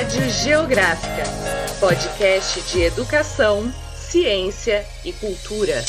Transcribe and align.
Rádio 0.00 0.30
Geográfica, 0.30 1.24
podcast 1.78 2.62
de 2.72 2.80
educação, 2.80 3.70
ciência 3.94 4.82
e 5.04 5.12
cultura. 5.12 5.84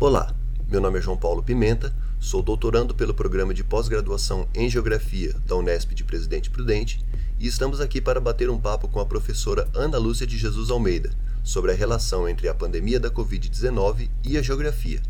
Olá, 0.00 0.34
meu 0.66 0.80
nome 0.80 0.98
é 0.98 1.02
João 1.02 1.18
Paulo 1.18 1.42
Pimenta, 1.42 1.94
sou 2.18 2.42
doutorando 2.42 2.94
pelo 2.94 3.12
programa 3.12 3.52
de 3.52 3.62
pós-graduação 3.62 4.48
em 4.54 4.70
Geografia 4.70 5.34
da 5.44 5.54
Unesp 5.54 5.94
de 5.94 6.04
Presidente 6.04 6.48
Prudente 6.48 7.04
e 7.38 7.46
estamos 7.46 7.82
aqui 7.82 8.00
para 8.00 8.18
bater 8.18 8.48
um 8.48 8.58
papo 8.58 8.88
com 8.88 8.98
a 8.98 9.04
professora 9.04 9.68
Ana 9.74 9.98
Lúcia 9.98 10.26
de 10.26 10.38
Jesus 10.38 10.70
Almeida 10.70 11.10
sobre 11.44 11.70
a 11.70 11.74
relação 11.74 12.26
entre 12.26 12.48
a 12.48 12.54
pandemia 12.54 12.98
da 12.98 13.10
Covid-19 13.10 14.08
e 14.24 14.38
a 14.38 14.42
geografia. 14.42 15.02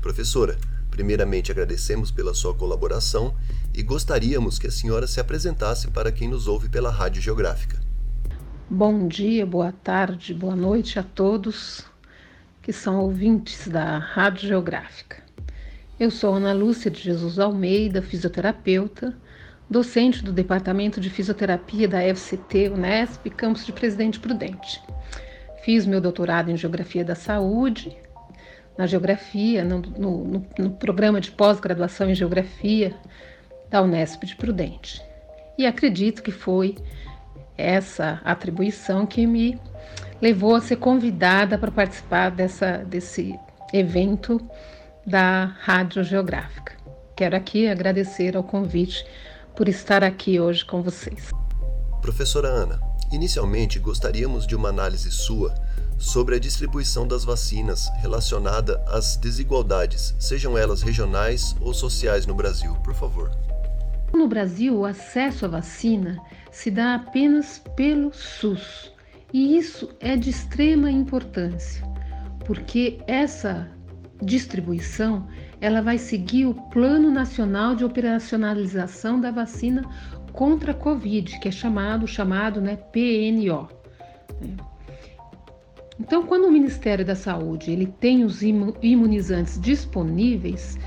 Professora, 0.00 0.56
primeiramente 0.96 1.52
agradecemos 1.52 2.10
pela 2.10 2.32
sua 2.32 2.54
colaboração 2.54 3.34
e 3.74 3.82
gostaríamos 3.82 4.58
que 4.58 4.66
a 4.66 4.70
senhora 4.70 5.06
se 5.06 5.20
apresentasse 5.20 5.88
para 5.88 6.10
quem 6.10 6.26
nos 6.26 6.48
ouve 6.48 6.70
pela 6.70 6.90
Rádio 6.90 7.20
Geográfica. 7.20 7.78
Bom 8.70 9.06
dia, 9.06 9.44
boa 9.44 9.72
tarde, 9.72 10.32
boa 10.32 10.56
noite 10.56 10.98
a 10.98 11.02
todos 11.02 11.84
que 12.62 12.72
são 12.72 12.98
ouvintes 12.98 13.68
da 13.68 13.98
Rádio 13.98 14.48
Geográfica. 14.48 15.22
Eu 16.00 16.10
sou 16.10 16.34
Ana 16.34 16.54
Lúcia 16.54 16.90
de 16.90 17.00
Jesus 17.00 17.38
Almeida, 17.38 18.00
fisioterapeuta, 18.00 19.14
docente 19.68 20.24
do 20.24 20.32
Departamento 20.32 20.98
de 20.98 21.10
Fisioterapia 21.10 21.86
da 21.86 22.00
FCT 22.00 22.70
Unesp, 22.70 23.26
campus 23.36 23.66
de 23.66 23.72
Presidente 23.72 24.18
Prudente. 24.18 24.82
Fiz 25.62 25.84
meu 25.84 26.00
doutorado 26.00 26.50
em 26.50 26.56
Geografia 26.56 27.04
da 27.04 27.14
Saúde, 27.14 27.94
na 28.76 28.86
Geografia, 28.86 29.64
no, 29.64 29.78
no, 29.80 30.46
no 30.58 30.70
programa 30.70 31.20
de 31.20 31.30
pós-graduação 31.30 32.10
em 32.10 32.14
Geografia 32.14 32.94
da 33.70 33.82
Unesp 33.82 34.24
de 34.24 34.36
Prudente. 34.36 35.02
E 35.58 35.66
acredito 35.66 36.22
que 36.22 36.30
foi 36.30 36.76
essa 37.56 38.20
atribuição 38.24 39.06
que 39.06 39.26
me 39.26 39.58
levou 40.20 40.54
a 40.54 40.60
ser 40.60 40.76
convidada 40.76 41.58
para 41.58 41.70
participar 41.70 42.30
dessa, 42.30 42.78
desse 42.78 43.34
evento 43.72 44.40
da 45.06 45.44
Rádio 45.60 46.04
Geográfica. 46.04 46.74
Quero 47.14 47.36
aqui 47.36 47.68
agradecer 47.68 48.36
ao 48.36 48.44
convite 48.44 49.06
por 49.54 49.68
estar 49.68 50.04
aqui 50.04 50.38
hoje 50.38 50.64
com 50.64 50.82
vocês. 50.82 51.30
Professora 52.02 52.48
Ana, 52.48 52.78
inicialmente 53.10 53.78
gostaríamos 53.78 54.46
de 54.46 54.54
uma 54.54 54.68
análise 54.68 55.10
sua 55.10 55.54
sobre 55.98 56.36
a 56.36 56.38
distribuição 56.38 57.06
das 57.06 57.24
vacinas 57.24 57.88
relacionada 58.00 58.82
às 58.86 59.16
desigualdades, 59.16 60.14
sejam 60.18 60.56
elas 60.56 60.82
regionais 60.82 61.56
ou 61.60 61.72
sociais 61.72 62.26
no 62.26 62.34
Brasil, 62.34 62.74
por 62.84 62.94
favor. 62.94 63.30
No 64.12 64.28
Brasil, 64.28 64.76
o 64.76 64.84
acesso 64.84 65.44
à 65.44 65.48
vacina 65.48 66.18
se 66.50 66.70
dá 66.70 66.94
apenas 66.94 67.62
pelo 67.76 68.12
SUS, 68.12 68.92
e 69.32 69.56
isso 69.56 69.88
é 70.00 70.16
de 70.16 70.30
extrema 70.30 70.90
importância, 70.90 71.82
porque 72.44 72.98
essa 73.06 73.68
distribuição 74.22 75.26
ela 75.60 75.82
vai 75.82 75.98
seguir 75.98 76.46
o 76.46 76.54
Plano 76.54 77.10
Nacional 77.10 77.74
de 77.74 77.84
Operacionalização 77.84 79.20
da 79.20 79.30
Vacina 79.30 79.82
contra 80.32 80.72
a 80.72 80.74
Covid, 80.74 81.38
que 81.40 81.48
é 81.48 81.50
chamado, 81.50 82.06
chamado 82.06 82.60
né, 82.60 82.76
PNO. 82.76 83.68
Então, 85.98 86.26
quando 86.26 86.46
o 86.46 86.52
Ministério 86.52 87.04
da 87.04 87.14
Saúde 87.14 87.70
ele 87.70 87.86
tem 87.86 88.24
os 88.24 88.42
imunizantes 88.42 89.60
disponíveis, 89.60 90.78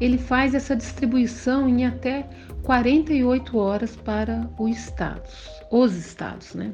ele 0.00 0.18
faz 0.18 0.54
essa 0.54 0.74
distribuição 0.74 1.68
em 1.68 1.86
até 1.86 2.28
48 2.62 3.56
horas 3.56 3.96
para 3.96 4.50
os 4.58 4.76
estados, 4.76 5.48
os 5.70 5.94
estados, 5.94 6.54
né? 6.54 6.72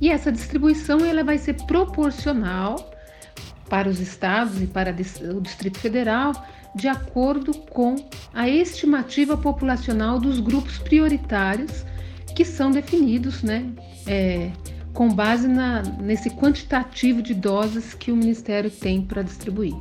E 0.00 0.10
essa 0.10 0.32
distribuição 0.32 1.04
ela 1.04 1.24
vai 1.24 1.38
ser 1.38 1.54
proporcional 1.64 2.90
para 3.68 3.88
os 3.88 4.00
estados 4.00 4.60
e 4.60 4.66
para 4.66 4.94
o 5.34 5.40
Distrito 5.40 5.78
Federal 5.78 6.32
de 6.74 6.88
acordo 6.88 7.54
com 7.54 7.96
a 8.32 8.48
estimativa 8.48 9.36
populacional 9.36 10.18
dos 10.18 10.40
grupos 10.40 10.78
prioritários 10.78 11.84
que 12.34 12.44
são 12.44 12.70
definidos, 12.70 13.42
né, 13.42 13.70
é, 14.06 14.50
com 14.92 15.08
base 15.08 15.48
na, 15.48 15.82
nesse 15.82 16.30
quantitativo 16.30 17.22
de 17.22 17.34
doses 17.34 17.94
que 17.94 18.12
o 18.12 18.16
Ministério 18.16 18.70
tem 18.70 19.02
para 19.02 19.22
distribuir. 19.22 19.74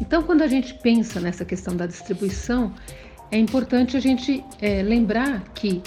Então, 0.00 0.22
quando 0.22 0.42
a 0.42 0.46
gente 0.46 0.74
pensa 0.74 1.20
nessa 1.20 1.44
questão 1.44 1.76
da 1.76 1.86
distribuição, 1.86 2.74
é 3.30 3.38
importante 3.38 3.96
a 3.96 4.00
gente 4.00 4.44
é, 4.60 4.82
lembrar 4.82 5.40
que 5.54 5.82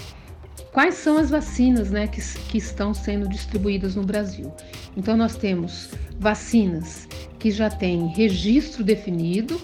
quais 0.72 0.96
são 0.96 1.18
as 1.18 1.30
vacinas 1.30 1.92
né, 1.92 2.08
que, 2.08 2.22
que 2.50 2.58
estão 2.58 2.94
sendo 2.94 3.28
distribuídas 3.28 3.96
no 3.96 4.04
Brasil. 4.04 4.52
Então, 4.96 5.16
nós 5.16 5.36
temos 5.36 5.90
vacinas 6.20 7.08
que 7.38 7.52
já 7.52 7.70
têm 7.70 8.08
registro 8.08 8.84
definido, 8.84 9.60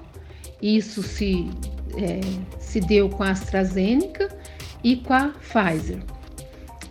isso 0.62 1.01
se, 1.01 1.50
é, 1.97 2.19
se 2.59 2.80
deu 2.80 3.09
com 3.09 3.24
a 3.24 3.31
AstraZeneca 3.31 4.30
e 4.84 4.97
com 4.97 5.13
a 5.13 5.30
Pfizer. 5.30 6.00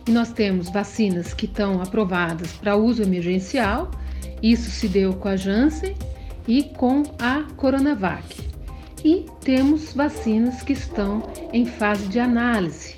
E 0.07 0.11
nós 0.11 0.33
temos 0.33 0.69
vacinas 0.69 1.33
que 1.33 1.47
estão 1.47 1.81
aprovadas 1.81 2.53
para 2.53 2.77
uso 2.77 3.03
emergencial, 3.03 3.91
isso 4.43 4.71
se 4.71 4.89
deu 4.89 5.15
com 5.15 5.29
a 5.29 5.37
Janssen 5.37 5.95
e 6.49 6.65
com 6.65 7.03
a 7.19 7.45
Coronavac. 7.57 8.51
E 9.05 9.27
temos 9.41 9.93
vacinas 9.93 10.63
que 10.63 10.73
estão 10.73 11.23
em 11.53 11.65
fase 11.65 12.07
de 12.09 12.19
análise, 12.19 12.97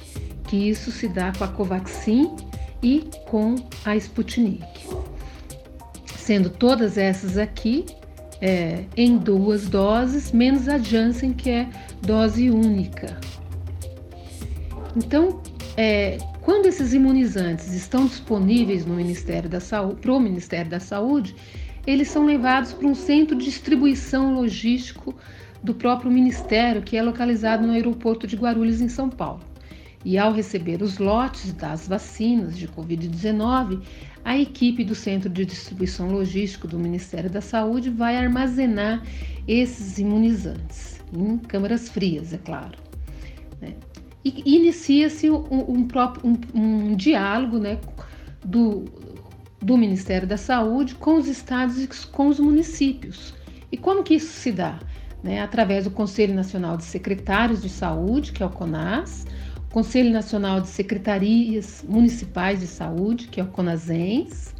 que 0.48 0.56
isso 0.56 0.90
se 0.90 1.08
dá 1.08 1.32
com 1.36 1.44
a 1.44 1.48
Covaxin 1.48 2.34
e 2.82 3.08
com 3.26 3.56
a 3.84 3.96
Sputnik. 3.96 4.66
Sendo 6.16 6.48
todas 6.48 6.96
essas 6.96 7.36
aqui 7.36 7.84
é, 8.40 8.84
em 8.96 9.16
duas 9.16 9.68
doses, 9.68 10.32
menos 10.32 10.68
a 10.68 10.78
Janssen, 10.78 11.32
que 11.32 11.50
é 11.50 11.68
dose 12.02 12.50
única. 12.50 13.18
Então, 14.96 15.42
é, 15.76 16.18
quando 16.44 16.66
esses 16.66 16.92
imunizantes 16.92 17.72
estão 17.72 18.06
disponíveis 18.06 18.84
no 18.84 18.94
Ministério 18.94 19.48
da 19.48 19.60
Saúde, 19.60 20.00
para 20.02 20.12
o 20.12 20.20
Ministério 20.20 20.70
da 20.70 20.78
Saúde, 20.78 21.34
eles 21.86 22.08
são 22.08 22.26
levados 22.26 22.74
para 22.74 22.86
um 22.86 22.94
centro 22.94 23.34
de 23.34 23.46
distribuição 23.46 24.34
logístico 24.34 25.14
do 25.62 25.74
próprio 25.74 26.10
Ministério, 26.10 26.82
que 26.82 26.98
é 26.98 27.02
localizado 27.02 27.66
no 27.66 27.72
aeroporto 27.72 28.26
de 28.26 28.36
Guarulhos, 28.36 28.82
em 28.82 28.90
São 28.90 29.08
Paulo. 29.08 29.40
E 30.04 30.18
ao 30.18 30.34
receber 30.34 30.82
os 30.82 30.98
lotes 30.98 31.50
das 31.54 31.88
vacinas 31.88 32.58
de 32.58 32.68
Covid-19, 32.68 33.80
a 34.22 34.36
equipe 34.38 34.84
do 34.84 34.94
Centro 34.94 35.30
de 35.30 35.46
Distribuição 35.46 36.10
Logístico 36.10 36.68
do 36.68 36.78
Ministério 36.78 37.30
da 37.30 37.40
Saúde 37.40 37.88
vai 37.88 38.18
armazenar 38.18 39.02
esses 39.48 39.98
imunizantes 39.98 41.00
em 41.10 41.38
câmaras 41.38 41.88
frias, 41.88 42.34
é 42.34 42.38
claro. 42.38 42.76
E 44.24 44.56
inicia-se 44.56 45.30
um, 45.30 45.44
um, 45.50 45.88
um, 46.24 46.38
um, 46.54 46.96
diálogo 46.96 47.58
né, 47.58 47.78
do, 48.42 48.84
do 49.60 49.76
Ministério 49.76 50.26
da 50.26 50.38
Saúde 50.38 50.94
com 50.94 51.16
os 51.16 51.28
estados 51.28 51.82
e 51.82 51.88
com 52.10 52.28
os 52.28 52.40
municípios. 52.40 53.34
E 53.70 53.76
como 53.76 54.02
que 54.02 54.14
isso 54.14 54.32
se 54.32 54.50
dá? 54.50 54.78
Né? 55.22 55.42
Através 55.42 55.84
do 55.84 55.90
Conselho 55.90 56.34
Nacional 56.34 56.76
de 56.76 56.84
Secretários 56.84 57.60
de 57.60 57.68
Saúde, 57.68 58.32
que 58.32 58.42
é 58.42 58.46
o 58.46 58.50
CONAS, 58.50 59.26
Conselho 59.74 60.10
Nacional 60.10 60.60
de 60.60 60.68
Secretarias 60.68 61.84
Municipais 61.88 62.60
de 62.60 62.66
Saúde, 62.66 63.26
que 63.26 63.40
é 63.40 63.44
o 63.44 63.48
CONASENS, 63.48 64.54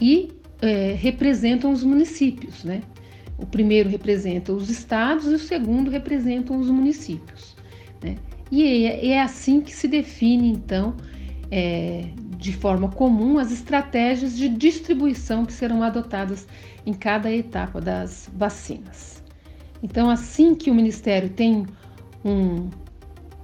e 0.00 0.32
é, 0.60 0.94
representam 0.94 1.70
os 1.70 1.84
municípios, 1.84 2.64
né? 2.64 2.82
O 3.38 3.46
primeiro 3.46 3.88
representa 3.88 4.52
os 4.52 4.68
estados 4.68 5.26
e 5.26 5.34
o 5.34 5.38
segundo 5.38 5.90
representam 5.90 6.58
os 6.58 6.68
municípios. 6.68 7.56
Né? 8.02 8.16
E 8.54 8.86
é, 8.86 9.08
é, 9.08 9.20
assim 9.20 9.60
que 9.60 9.74
se 9.74 9.88
define, 9.88 10.48
então, 10.48 10.94
é, 11.50 12.04
de 12.38 12.52
forma 12.52 12.88
comum, 12.88 13.36
as 13.36 13.50
estratégias 13.50 14.36
de 14.36 14.48
distribuição 14.48 15.44
que 15.44 15.52
serão 15.52 15.82
adotadas 15.82 16.46
em 16.86 16.92
cada 16.92 17.32
etapa 17.32 17.80
das 17.80 18.30
vacinas. 18.32 19.20
Então, 19.82 20.08
assim 20.08 20.54
que 20.54 20.70
o 20.70 20.74
Ministério 20.74 21.30
tem 21.30 21.66
um 22.24 22.70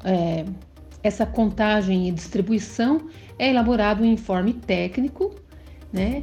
é, 0.04 0.44
essa 1.02 1.26
contagem 1.26 2.08
e 2.08 2.12
distribuição, 2.12 3.08
é 3.36 3.50
elaborado 3.50 4.04
um 4.04 4.06
informe 4.06 4.52
técnico, 4.52 5.34
né, 5.92 6.22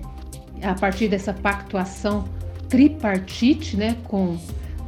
a 0.64 0.74
partir 0.74 1.10
dessa 1.10 1.34
pactuação 1.34 2.24
tripartite, 2.70 3.76
né, 3.76 3.98
com, 4.06 4.38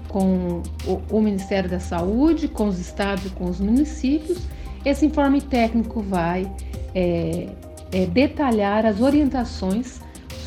com 0.10 0.62
o, 0.86 1.02
o 1.10 1.22
Ministério 1.22 1.70
da 1.70 1.80
Saúde, 1.80 2.50
com 2.50 2.68
os 2.68 2.80
estados 2.80 3.26
e 3.26 3.30
com 3.30 3.46
os 3.46 3.60
municípios. 3.60 4.40
Esse 4.84 5.06
informe 5.06 5.42
técnico 5.42 6.02
vai 6.02 6.52
é, 6.94 7.48
é, 7.92 8.06
detalhar 8.06 8.86
as 8.86 9.00
orientações 9.00 10.02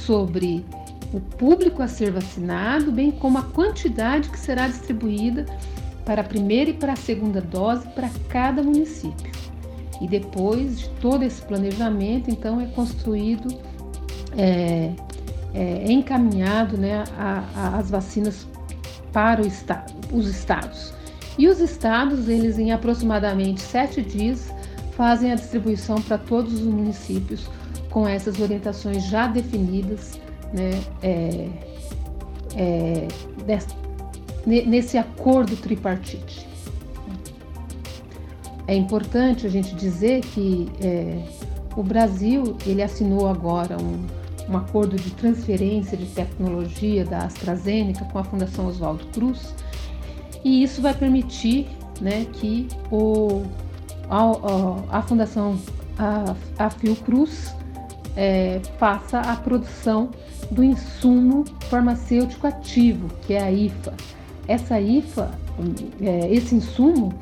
sobre 0.04 0.64
o 1.12 1.20
público 1.20 1.82
a 1.82 1.88
ser 1.88 2.10
vacinado, 2.10 2.90
bem 2.90 3.10
como 3.10 3.38
a 3.38 3.42
quantidade 3.42 4.28
que 4.28 4.38
será 4.38 4.66
distribuída 4.66 5.46
para 6.04 6.22
a 6.22 6.24
primeira 6.24 6.70
e 6.70 6.74
para 6.74 6.94
a 6.94 6.96
segunda 6.96 7.40
dose 7.40 7.86
para 7.88 8.10
cada 8.28 8.62
município. 8.62 9.30
E 10.00 10.08
depois 10.08 10.80
de 10.80 10.88
todo 11.00 11.22
esse 11.22 11.40
planejamento, 11.42 12.28
então 12.28 12.60
é 12.60 12.66
construído, 12.66 13.54
é, 14.36 14.90
é, 15.54 15.92
encaminhado 15.92 16.76
né, 16.76 17.04
a, 17.16 17.44
a, 17.54 17.78
as 17.78 17.90
vacinas 17.90 18.48
para 19.12 19.42
estado, 19.42 19.92
os 20.12 20.26
estados. 20.26 20.92
E 21.38 21.48
os 21.48 21.60
estados, 21.60 22.28
eles 22.28 22.58
em 22.58 22.72
aproximadamente 22.72 23.60
sete 23.60 24.02
dias, 24.02 24.52
fazem 24.96 25.32
a 25.32 25.34
distribuição 25.34 26.00
para 26.00 26.18
todos 26.18 26.54
os 26.54 26.60
municípios 26.60 27.48
com 27.90 28.06
essas 28.06 28.40
orientações 28.40 29.04
já 29.04 29.26
definidas 29.26 30.18
né, 30.52 30.80
é, 31.02 31.48
é, 32.56 33.08
nesse 34.46 34.98
acordo 34.98 35.56
tripartite. 35.56 36.46
É 38.66 38.74
importante 38.74 39.46
a 39.46 39.50
gente 39.50 39.74
dizer 39.74 40.20
que 40.20 40.70
é, 40.80 41.22
o 41.76 41.82
Brasil 41.82 42.56
ele 42.66 42.82
assinou 42.82 43.28
agora 43.28 43.76
um, 43.80 44.06
um 44.48 44.56
acordo 44.56 44.96
de 44.96 45.10
transferência 45.12 45.96
de 45.96 46.06
tecnologia 46.06 47.04
da 47.04 47.18
AstraZeneca 47.18 48.04
com 48.06 48.18
a 48.18 48.24
Fundação 48.24 48.66
Oswaldo 48.66 49.06
Cruz 49.06 49.54
e 50.44 50.62
isso 50.62 50.82
vai 50.82 50.94
permitir 50.94 51.68
né, 52.00 52.26
que 52.32 52.68
o, 52.90 53.42
a, 54.10 54.98
a 54.98 55.02
Fundação 55.02 55.58
a, 55.98 56.34
a 56.58 56.70
Fiocruz 56.70 57.54
é, 58.16 58.60
faça 58.78 59.20
a 59.20 59.36
produção 59.36 60.10
do 60.50 60.62
insumo 60.62 61.44
farmacêutico 61.70 62.46
ativo, 62.46 63.08
que 63.26 63.34
é 63.34 63.42
a 63.42 63.50
IFA. 63.50 63.94
Essa 64.48 64.80
IFA, 64.80 65.30
é, 66.00 66.32
esse 66.32 66.54
insumo, 66.54 67.14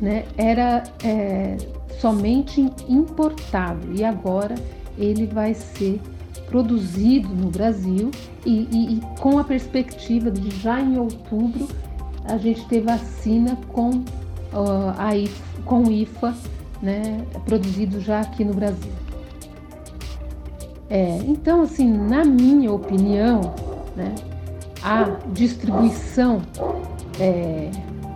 né, 0.00 0.24
era 0.36 0.84
é, 1.02 1.56
somente 1.98 2.60
importado 2.88 3.92
e 3.94 4.04
agora 4.04 4.54
ele 4.96 5.26
vai 5.26 5.54
ser 5.54 6.00
produzido 6.48 7.28
no 7.28 7.50
Brasil 7.50 8.10
e, 8.44 8.68
e, 8.70 8.94
e, 8.94 9.00
com 9.20 9.38
a 9.38 9.44
perspectiva 9.44 10.30
de 10.30 10.50
já 10.60 10.80
em 10.80 10.98
outubro 10.98 11.68
a 12.24 12.36
gente 12.36 12.64
ter 12.66 12.80
vacina 12.80 13.56
com 13.68 13.90
uh, 13.90 14.94
a 14.96 15.16
IFA, 15.16 15.44
com 15.64 15.90
IFA, 15.90 16.34
né, 16.82 17.24
produzido 17.44 18.00
já 18.00 18.20
aqui 18.20 18.44
no 18.44 18.54
Brasil. 18.54 18.92
É, 20.90 21.18
então, 21.26 21.62
assim, 21.62 21.86
na 21.86 22.24
minha 22.24 22.72
opinião, 22.72 23.54
né, 23.96 24.14
a 24.82 25.04
distribuição 25.32 26.40
é, 27.20 27.70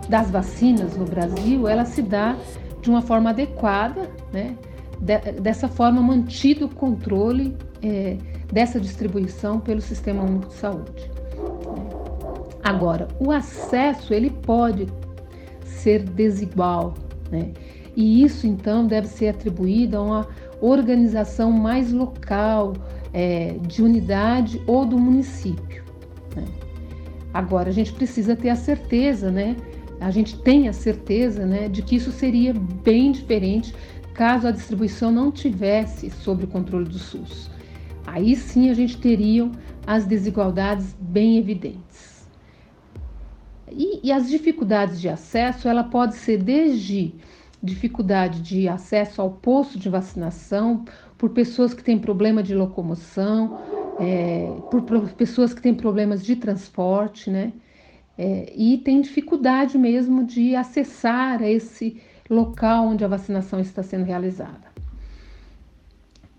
das 0.09 0.31
vacinas 0.31 0.95
no 0.95 1.05
Brasil, 1.05 1.67
ela 1.67 1.85
se 1.85 2.01
dá 2.01 2.35
de 2.81 2.89
uma 2.89 3.01
forma 3.01 3.29
adequada, 3.29 4.09
né, 4.31 4.55
de, 4.99 5.17
dessa 5.39 5.67
forma 5.67 6.01
mantido 6.01 6.65
o 6.65 6.69
controle 6.69 7.55
é, 7.83 8.17
dessa 8.51 8.79
distribuição 8.79 9.59
pelo 9.59 9.81
Sistema 9.81 10.23
Único 10.23 10.47
de 10.47 10.53
Saúde. 10.53 11.11
Agora, 12.63 13.07
o 13.19 13.31
acesso 13.31 14.13
ele 14.13 14.29
pode 14.29 14.87
ser 15.65 16.03
desigual, 16.03 16.93
né? 17.29 17.51
E 17.95 18.23
isso 18.23 18.47
então 18.47 18.87
deve 18.87 19.07
ser 19.07 19.27
atribuído 19.27 19.97
a 19.97 20.01
uma 20.01 20.27
organização 20.61 21.51
mais 21.51 21.91
local, 21.91 22.73
é, 23.13 23.57
de 23.67 23.83
unidade 23.83 24.61
ou 24.65 24.85
do 24.85 24.97
município. 24.97 25.83
Né? 26.35 26.45
Agora, 27.33 27.69
a 27.69 27.73
gente 27.73 27.93
precisa 27.93 28.35
ter 28.35 28.49
a 28.49 28.55
certeza, 28.55 29.29
né? 29.29 29.55
A 29.99 30.09
gente 30.09 30.39
tem 30.39 30.67
a 30.67 30.73
certeza, 30.73 31.45
né, 31.45 31.69
de 31.69 31.81
que 31.81 31.95
isso 31.95 32.11
seria 32.11 32.53
bem 32.53 33.11
diferente 33.11 33.73
caso 34.13 34.47
a 34.47 34.51
distribuição 34.51 35.11
não 35.11 35.31
tivesse 35.31 36.09
sob 36.09 36.43
o 36.43 36.47
controle 36.47 36.85
do 36.85 36.99
SUS. 36.99 37.49
Aí 38.13 38.35
sim 38.35 38.69
a 38.69 38.75
gente 38.75 38.99
teria 38.99 39.49
as 39.87 40.05
desigualdades 40.05 40.95
bem 40.99 41.39
evidentes. 41.39 42.29
E, 43.71 44.07
e 44.07 44.11
as 44.11 44.29
dificuldades 44.29 45.01
de 45.01 45.09
acesso, 45.09 45.67
ela 45.67 45.83
pode 45.83 46.13
ser 46.17 46.37
desde 46.37 47.15
dificuldade 47.61 48.39
de 48.43 48.67
acesso 48.67 49.19
ao 49.19 49.31
posto 49.31 49.79
de 49.79 49.89
vacinação, 49.89 50.85
por 51.17 51.31
pessoas 51.31 51.73
que 51.73 51.83
têm 51.83 51.97
problema 51.97 52.43
de 52.43 52.53
locomoção, 52.53 53.59
é, 53.99 54.45
por, 54.69 54.83
por, 54.83 55.09
pessoas 55.13 55.51
que 55.51 55.61
têm 55.61 55.73
problemas 55.73 56.23
de 56.23 56.35
transporte, 56.35 57.31
né? 57.31 57.51
É, 58.15 58.53
e 58.55 58.77
tem 58.77 59.01
dificuldade 59.01 59.75
mesmo 59.75 60.23
de 60.23 60.55
acessar 60.55 61.41
esse 61.41 61.99
local 62.29 62.85
onde 62.89 63.03
a 63.03 63.07
vacinação 63.07 63.59
está 63.59 63.81
sendo 63.81 64.05
realizada. 64.05 64.72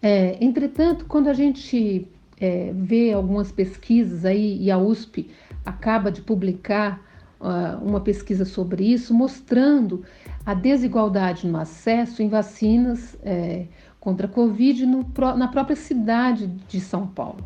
É, 0.06 0.36
entretanto, 0.38 1.06
quando 1.06 1.28
a 1.28 1.32
gente 1.32 2.06
é, 2.38 2.74
vê 2.74 3.10
algumas 3.10 3.50
pesquisas 3.50 4.26
aí, 4.26 4.62
e 4.62 4.70
a 4.70 4.76
USP 4.76 5.30
acaba 5.64 6.12
de 6.12 6.20
publicar 6.20 7.00
uh, 7.40 7.82
uma 7.82 8.00
pesquisa 8.02 8.44
sobre 8.44 8.84
isso, 8.84 9.14
mostrando 9.14 10.04
a 10.44 10.52
desigualdade 10.52 11.46
no 11.46 11.58
acesso 11.58 12.22
em 12.22 12.28
vacinas 12.28 13.16
é, 13.22 13.64
contra 13.98 14.26
a 14.26 14.28
Covid 14.30 14.84
no, 14.84 15.06
na 15.38 15.48
própria 15.48 15.74
cidade 15.74 16.48
de 16.68 16.80
São 16.82 17.06
Paulo. 17.06 17.42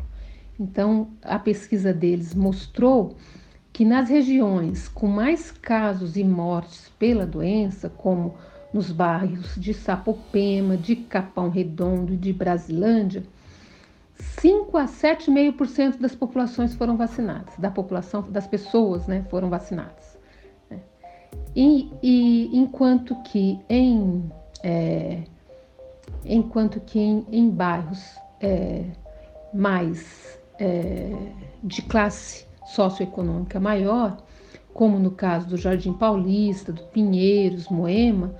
Então, 0.59 1.07
a 1.23 1.39
pesquisa 1.39 1.93
deles 1.93 2.35
mostrou 2.35 3.15
que 3.71 3.85
nas 3.85 4.09
regiões 4.09 4.89
com 4.89 5.07
mais 5.07 5.49
casos 5.49 6.17
e 6.17 6.25
mortes 6.25 6.91
pela 6.99 7.25
doença, 7.25 7.87
como 7.87 8.35
nos 8.73 8.91
bairros 8.91 9.55
de 9.55 9.73
Sapopema, 9.73 10.77
de 10.77 10.95
Capão 10.95 11.49
Redondo 11.49 12.13
e 12.13 12.17
de 12.17 12.31
Brasilândia, 12.31 13.23
5 14.15 14.77
a 14.77 14.85
7,5% 14.85 15.97
das 15.97 16.13
populações 16.13 16.73
foram 16.75 16.97
vacinadas, 16.97 17.55
da 17.57 17.71
população, 17.71 18.21
das 18.29 18.45
pessoas 18.45 19.07
né, 19.07 19.25
foram 19.29 19.49
vacinadas. 19.49 20.19
E, 21.55 21.91
e 22.03 22.57
enquanto 22.57 23.15
que 23.23 23.59
em, 23.69 24.31
é, 24.63 25.23
enquanto 26.23 26.79
que 26.79 26.99
em, 26.99 27.25
em 27.31 27.49
bairros 27.49 28.17
é, 28.39 28.85
mais 29.53 30.39
é, 30.59 31.11
de 31.63 31.81
classe 31.81 32.45
socioeconômica 32.67 33.59
maior, 33.59 34.17
como 34.73 34.99
no 34.99 35.11
caso 35.11 35.47
do 35.47 35.57
Jardim 35.57 35.93
Paulista, 35.93 36.71
do 36.71 36.83
Pinheiros, 36.83 37.67
Moema, 37.67 38.35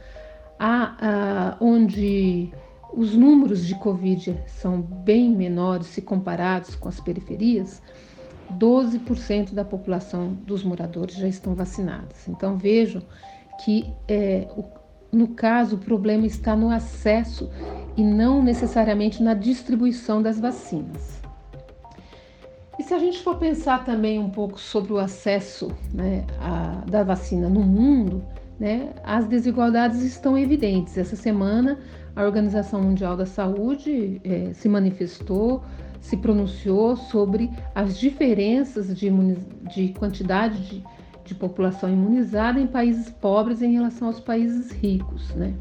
onde 1.59 2.51
os 2.93 3.15
números 3.15 3.65
de 3.65 3.75
Covid 3.75 4.37
são 4.47 4.81
bem 4.81 5.29
menores 5.29 5.87
se 5.87 6.01
comparados 6.01 6.75
com 6.75 6.89
as 6.89 6.99
periferias, 6.99 7.81
12% 8.57 9.53
da 9.53 9.63
população 9.63 10.33
dos 10.45 10.63
moradores 10.63 11.15
já 11.15 11.27
estão 11.27 11.53
vacinados. 11.53 12.27
Então 12.27 12.57
vejam 12.57 13.01
que 13.63 13.93
é, 14.07 14.47
no 15.11 15.29
caso 15.29 15.75
o 15.75 15.79
problema 15.79 16.25
está 16.25 16.55
no 16.55 16.69
acesso 16.69 17.49
e 17.95 18.03
não 18.03 18.41
necessariamente 18.41 19.21
na 19.21 19.33
distribuição 19.33 20.21
das 20.21 20.39
vacinas. 20.39 21.19
E 22.79 22.83
se 22.83 22.93
a 22.93 22.99
gente 22.99 23.21
for 23.21 23.37
pensar 23.37 23.83
também 23.83 24.17
um 24.17 24.29
pouco 24.29 24.57
sobre 24.57 24.93
o 24.93 24.97
acesso 24.97 25.69
né, 25.93 26.25
a, 26.39 26.81
da 26.89 27.03
vacina 27.03 27.49
no 27.49 27.61
mundo, 27.61 28.23
né, 28.59 28.89
as 29.03 29.25
desigualdades 29.25 30.01
estão 30.01 30.37
evidentes. 30.37 30.97
Essa 30.97 31.15
semana 31.15 31.79
a 32.15 32.23
Organização 32.23 32.81
Mundial 32.81 33.15
da 33.15 33.25
Saúde 33.25 34.19
é, 34.23 34.51
se 34.53 34.67
manifestou 34.67 35.63
se 36.01 36.17
pronunciou 36.17 36.95
sobre 36.95 37.49
as 37.75 37.97
diferenças 37.97 38.97
de, 38.97 39.11
de 39.73 39.89
quantidade 39.89 40.59
de, 40.61 40.83
de, 41.25 41.35
população 41.35 41.89
imunizada 41.89 42.59
em 42.59 42.67
países 42.67 43.09
pobres 43.09 43.61
em 43.61 43.73
relação 43.73 44.07
aos 44.07 44.19
países 44.19 44.71
ricos. 44.71 45.29
Né? 45.35 45.53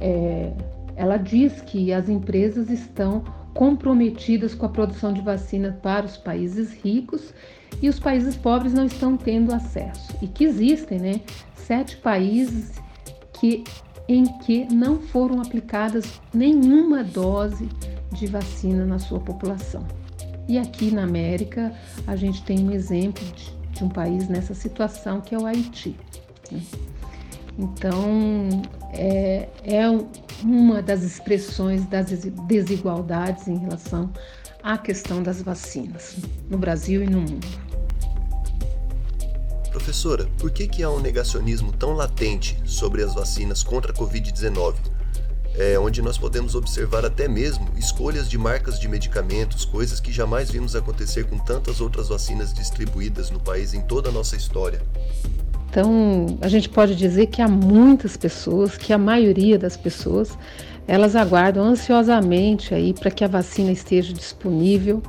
É, 0.00 0.52
ela 0.96 1.16
diz 1.16 1.60
que 1.60 1.92
as 1.92 2.08
empresas 2.08 2.70
estão 2.70 3.24
comprometidas 3.52 4.54
com 4.54 4.66
a 4.66 4.68
produção 4.68 5.12
de 5.12 5.20
vacina 5.20 5.76
para 5.82 6.06
os 6.06 6.16
países 6.16 6.72
ricos 6.72 7.34
e 7.82 7.88
os 7.88 7.98
países 7.98 8.36
pobres 8.36 8.72
não 8.72 8.84
estão 8.84 9.16
tendo 9.16 9.52
acesso. 9.52 10.16
E 10.22 10.28
que 10.28 10.44
existem 10.44 10.98
né, 10.98 11.20
sete 11.70 11.98
países 11.98 12.72
que, 13.32 13.62
em 14.08 14.24
que 14.38 14.64
não 14.74 15.00
foram 15.00 15.40
aplicadas 15.40 16.20
nenhuma 16.34 17.04
dose 17.04 17.68
de 18.10 18.26
vacina 18.26 18.84
na 18.84 18.98
sua 18.98 19.20
população. 19.20 19.86
E 20.48 20.58
aqui 20.58 20.90
na 20.90 21.04
América, 21.04 21.72
a 22.08 22.16
gente 22.16 22.42
tem 22.42 22.66
um 22.66 22.72
exemplo 22.72 23.24
de, 23.36 23.56
de 23.70 23.84
um 23.84 23.88
país 23.88 24.28
nessa 24.28 24.52
situação 24.52 25.20
que 25.20 25.32
é 25.32 25.38
o 25.38 25.46
Haiti. 25.46 25.94
Né? 26.50 26.60
Então, 27.56 28.48
é, 28.92 29.48
é 29.62 29.84
uma 30.42 30.82
das 30.82 31.04
expressões 31.04 31.86
das 31.86 32.08
desigualdades 32.48 33.46
em 33.46 33.58
relação 33.58 34.10
à 34.60 34.76
questão 34.76 35.22
das 35.22 35.40
vacinas 35.40 36.16
no 36.50 36.58
Brasil 36.58 37.04
e 37.04 37.06
no 37.06 37.20
mundo. 37.20 37.69
Professora, 39.80 40.28
por 40.38 40.50
que, 40.50 40.68
que 40.68 40.82
há 40.82 40.90
um 40.90 41.00
negacionismo 41.00 41.72
tão 41.72 41.94
latente 41.94 42.54
sobre 42.66 43.02
as 43.02 43.14
vacinas 43.14 43.62
contra 43.62 43.92
a 43.92 43.94
Covid-19? 43.94 44.74
É, 45.54 45.78
onde 45.78 46.02
nós 46.02 46.18
podemos 46.18 46.54
observar 46.54 47.06
até 47.06 47.26
mesmo 47.26 47.66
escolhas 47.78 48.28
de 48.28 48.36
marcas 48.36 48.78
de 48.78 48.86
medicamentos, 48.86 49.64
coisas 49.64 49.98
que 49.98 50.12
jamais 50.12 50.50
vimos 50.50 50.76
acontecer 50.76 51.24
com 51.24 51.38
tantas 51.38 51.80
outras 51.80 52.08
vacinas 52.08 52.52
distribuídas 52.52 53.30
no 53.30 53.40
país 53.40 53.72
em 53.72 53.80
toda 53.80 54.10
a 54.10 54.12
nossa 54.12 54.36
história. 54.36 54.82
Então, 55.70 56.38
a 56.42 56.48
gente 56.48 56.68
pode 56.68 56.94
dizer 56.94 57.28
que 57.28 57.40
há 57.40 57.48
muitas 57.48 58.18
pessoas, 58.18 58.76
que 58.76 58.92
a 58.92 58.98
maioria 58.98 59.58
das 59.58 59.78
pessoas, 59.78 60.36
elas 60.86 61.16
aguardam 61.16 61.64
ansiosamente 61.64 62.74
aí 62.74 62.92
para 62.92 63.10
que 63.10 63.24
a 63.24 63.28
vacina 63.28 63.72
esteja 63.72 64.12
disponível, 64.12 65.02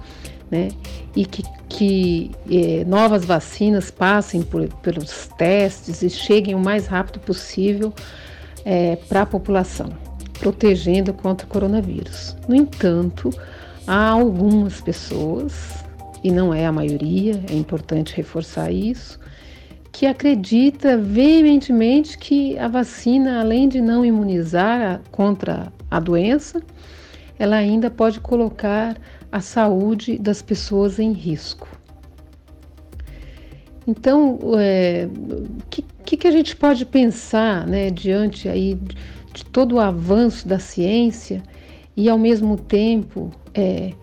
né? 0.51 0.70
E 1.15 1.25
que, 1.25 1.43
que 1.70 2.31
eh, 2.51 2.84
novas 2.86 3.24
vacinas 3.24 3.89
passem 3.89 4.41
por, 4.41 4.67
pelos 4.81 5.27
testes 5.38 6.01
e 6.01 6.10
cheguem 6.10 6.53
o 6.53 6.60
mais 6.60 6.86
rápido 6.86 7.20
possível 7.22 7.93
eh, 8.65 8.98
para 9.08 9.22
a 9.22 9.25
população, 9.25 9.89
protegendo 10.39 11.13
contra 11.13 11.48
o 11.48 11.50
coronavírus. 11.50 12.36
No 12.48 12.55
entanto, 12.55 13.29
há 13.88 14.10
algumas 14.10 14.81
pessoas, 14.81 15.53
e 16.22 16.29
não 16.29 16.53
é 16.53 16.65
a 16.65 16.72
maioria, 16.72 17.41
é 17.50 17.55
importante 17.55 18.15
reforçar 18.15 18.72
isso, 18.72 19.17
que 19.91 20.05
acredita 20.05 20.98
veementemente 20.98 22.17
que 22.17 22.58
a 22.58 22.67
vacina, 22.67 23.39
além 23.39 23.67
de 23.67 23.81
não 23.81 24.05
imunizar 24.05 25.01
contra 25.12 25.72
a 25.89 26.00
doença, 26.00 26.62
ela 27.38 27.55
ainda 27.55 27.89
pode 27.89 28.20
colocar 28.20 28.96
a 29.31 29.39
saúde 29.41 30.17
das 30.17 30.41
pessoas 30.41 31.00
em 31.00 31.13
risco. 31.13 31.67
Então, 33.88 34.38
o 34.41 34.57
é, 34.57 35.07
que, 35.69 35.83
que, 36.17 36.27
a 36.27 36.31
gente 36.31 36.55
pode 36.55 36.85
pensar 36.85 37.65
né, 37.65 37.89
diante 37.89 38.47
aí 38.47 38.77
de 39.33 39.45
todo 39.45 39.75
o 39.75 39.79
avanço 39.79 40.47
da 40.47 40.59
ciência 40.59 41.41
e, 41.95 42.09
ao 42.09 42.17
mesmo 42.17 42.57
tempo, 42.57 43.31
é, 43.53 43.93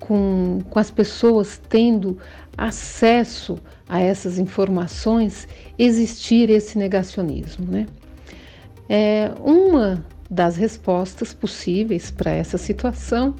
com, 0.00 0.60
com 0.68 0.78
as 0.78 0.90
pessoas 0.90 1.60
tendo 1.68 2.18
acesso 2.56 3.58
a 3.88 4.00
essas 4.00 4.38
informações, 4.38 5.48
existir 5.78 6.50
esse 6.50 6.76
negacionismo. 6.76 7.66
Né? 7.66 7.86
É, 8.88 9.30
uma 9.40 10.04
das 10.30 10.56
respostas 10.56 11.32
possíveis 11.32 12.10
para 12.10 12.32
essa 12.32 12.58
situação 12.58 13.34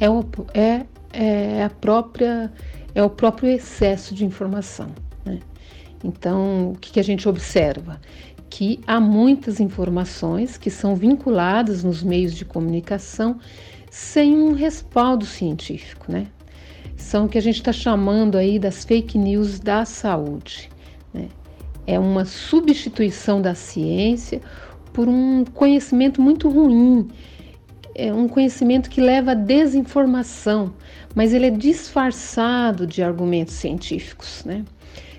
é, 0.00 0.08
o, 0.08 0.24
é, 0.54 0.86
é, 1.12 1.64
a 1.64 1.70
própria, 1.70 2.52
é 2.94 3.02
o 3.02 3.10
próprio 3.10 3.50
excesso 3.50 4.14
de 4.14 4.24
informação. 4.24 4.88
Né? 5.24 5.40
Então, 6.04 6.72
o 6.72 6.78
que, 6.78 6.92
que 6.92 7.00
a 7.00 7.04
gente 7.04 7.28
observa? 7.28 8.00
Que 8.48 8.80
há 8.86 9.00
muitas 9.00 9.60
informações 9.60 10.56
que 10.56 10.70
são 10.70 10.94
vinculadas 10.94 11.82
nos 11.82 12.02
meios 12.02 12.34
de 12.34 12.44
comunicação 12.44 13.38
sem 13.90 14.36
um 14.36 14.52
respaldo 14.52 15.24
científico, 15.24 16.12
né? 16.12 16.26
São 16.96 17.26
o 17.26 17.28
que 17.28 17.38
a 17.38 17.42
gente 17.42 17.56
está 17.56 17.72
chamando 17.72 18.36
aí 18.36 18.58
das 18.58 18.84
fake 18.84 19.18
news 19.18 19.58
da 19.58 19.84
saúde. 19.84 20.70
Né? 21.12 21.28
É 21.86 21.98
uma 21.98 22.24
substituição 22.24 23.40
da 23.40 23.54
ciência 23.54 24.40
por 24.92 25.08
um 25.08 25.44
conhecimento 25.44 26.22
muito 26.22 26.48
ruim, 26.48 27.08
é 27.96 28.12
um 28.12 28.28
conhecimento 28.28 28.90
que 28.90 29.00
leva 29.00 29.32
à 29.32 29.34
desinformação, 29.34 30.72
mas 31.14 31.32
ele 31.32 31.46
é 31.46 31.50
disfarçado 31.50 32.86
de 32.86 33.02
argumentos 33.02 33.54
científicos, 33.54 34.44
né? 34.44 34.64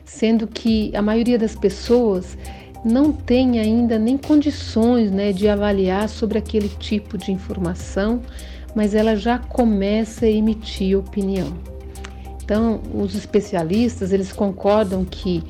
Sendo 0.05 0.47
que 0.47 0.95
a 0.95 1.01
maioria 1.01 1.37
das 1.37 1.55
pessoas 1.55 2.37
não 2.85 3.11
tem 3.11 3.59
ainda 3.59 3.99
nem 3.99 4.17
condições 4.17 5.11
né, 5.11 5.33
de 5.33 5.49
avaliar 5.49 6.07
sobre 6.07 6.37
aquele 6.37 6.69
tipo 6.69 7.17
de 7.17 7.31
informação 7.31 8.21
mas 8.77 8.93
ela 8.93 9.15
já 9.15 9.39
começa 9.39 10.27
a 10.27 10.29
emitir 10.29 10.95
opinião. 10.95 11.51
Então, 12.43 12.79
os 12.93 13.15
especialistas 13.15 14.13
eles 14.13 14.31
concordam 14.31 15.03
que, 15.03 15.43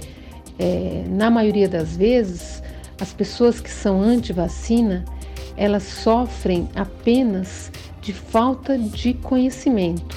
é, 0.58 1.04
na 1.10 1.30
maioria 1.30 1.68
das 1.68 1.98
vezes, 1.98 2.64
as 3.02 3.12
pessoas 3.12 3.60
que 3.60 3.70
são 3.70 4.02
anti-vacina 4.02 5.04
elas 5.58 5.84
sofrem 5.84 6.70
apenas 6.76 7.72
de 8.02 8.14
falta 8.14 8.78
de 8.78 9.16
conhecimento 9.16 10.16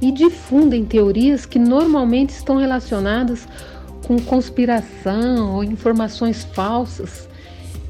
e 0.00 0.10
difundem 0.10 0.84
teorias 0.84 1.44
que 1.44 1.58
normalmente 1.58 2.30
estão 2.30 2.56
relacionadas 2.56 3.46
com 4.06 4.18
conspiração 4.18 5.54
ou 5.54 5.62
informações 5.62 6.44
falsas 6.44 7.28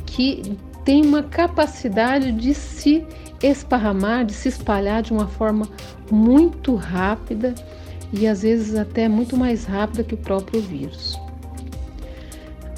que 0.04 0.56
têm 0.84 1.06
uma 1.06 1.22
capacidade 1.22 2.32
de 2.32 2.52
se 2.52 3.06
esparramar, 3.42 4.24
de 4.24 4.32
se 4.32 4.48
espalhar 4.48 5.02
de 5.02 5.12
uma 5.12 5.28
forma 5.28 5.68
muito 6.10 6.74
rápida 6.74 7.54
e 8.12 8.26
às 8.26 8.42
vezes 8.42 8.74
até 8.74 9.08
muito 9.08 9.36
mais 9.36 9.64
rápida 9.64 10.02
que 10.02 10.14
o 10.14 10.18
próprio 10.18 10.60
vírus. 10.60 11.27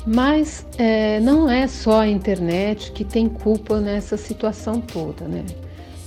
Mas 0.07 0.67
é, 0.79 1.21
não 1.21 1.49
é 1.51 1.67
só 1.67 2.01
a 2.01 2.09
internet 2.09 2.93
que 2.93 3.05
tem 3.05 3.29
culpa 3.29 3.81
nessa 3.81 4.17
situação 4.17 4.81
toda, 4.81 5.27
né? 5.29 5.45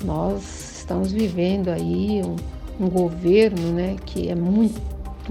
Nós 0.04 0.80
estamos 0.80 1.12
vivendo 1.12 1.70
aí 1.70 2.22
um, 2.24 2.36
um 2.84 2.90
governo, 2.90 3.72
né, 3.72 3.96
que 4.06 4.30
é 4.30 4.36
muito 4.36 4.82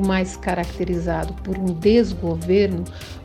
mais 0.06 0.36
caracterizado 0.36 1.34
por 1.42 1.58
um 1.58 1.66
desgoverno, 1.66 2.84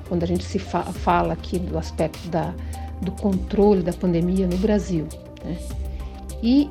quando 0.09 0.23
a 0.23 0.25
gente 0.25 0.43
se 0.43 0.59
fa 0.59 0.83
fala 0.83 1.33
aqui 1.33 1.59
do 1.59 1.77
aspecto 1.77 2.27
da, 2.29 2.53
do 3.01 3.11
controle 3.11 3.81
da 3.81 3.93
pandemia 3.93 4.47
no 4.47 4.57
Brasil. 4.57 5.07
Né? 5.45 5.57
E, 6.41 6.69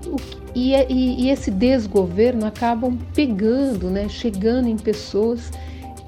e, 0.54 0.74
e, 0.74 1.30
esse 1.30 1.50
desgoverno 1.50 2.46
acabam 2.46 2.98
pegando, 3.14 3.90
né, 3.90 4.08
chegando 4.08 4.68
em 4.68 4.76
pessoas 4.76 5.50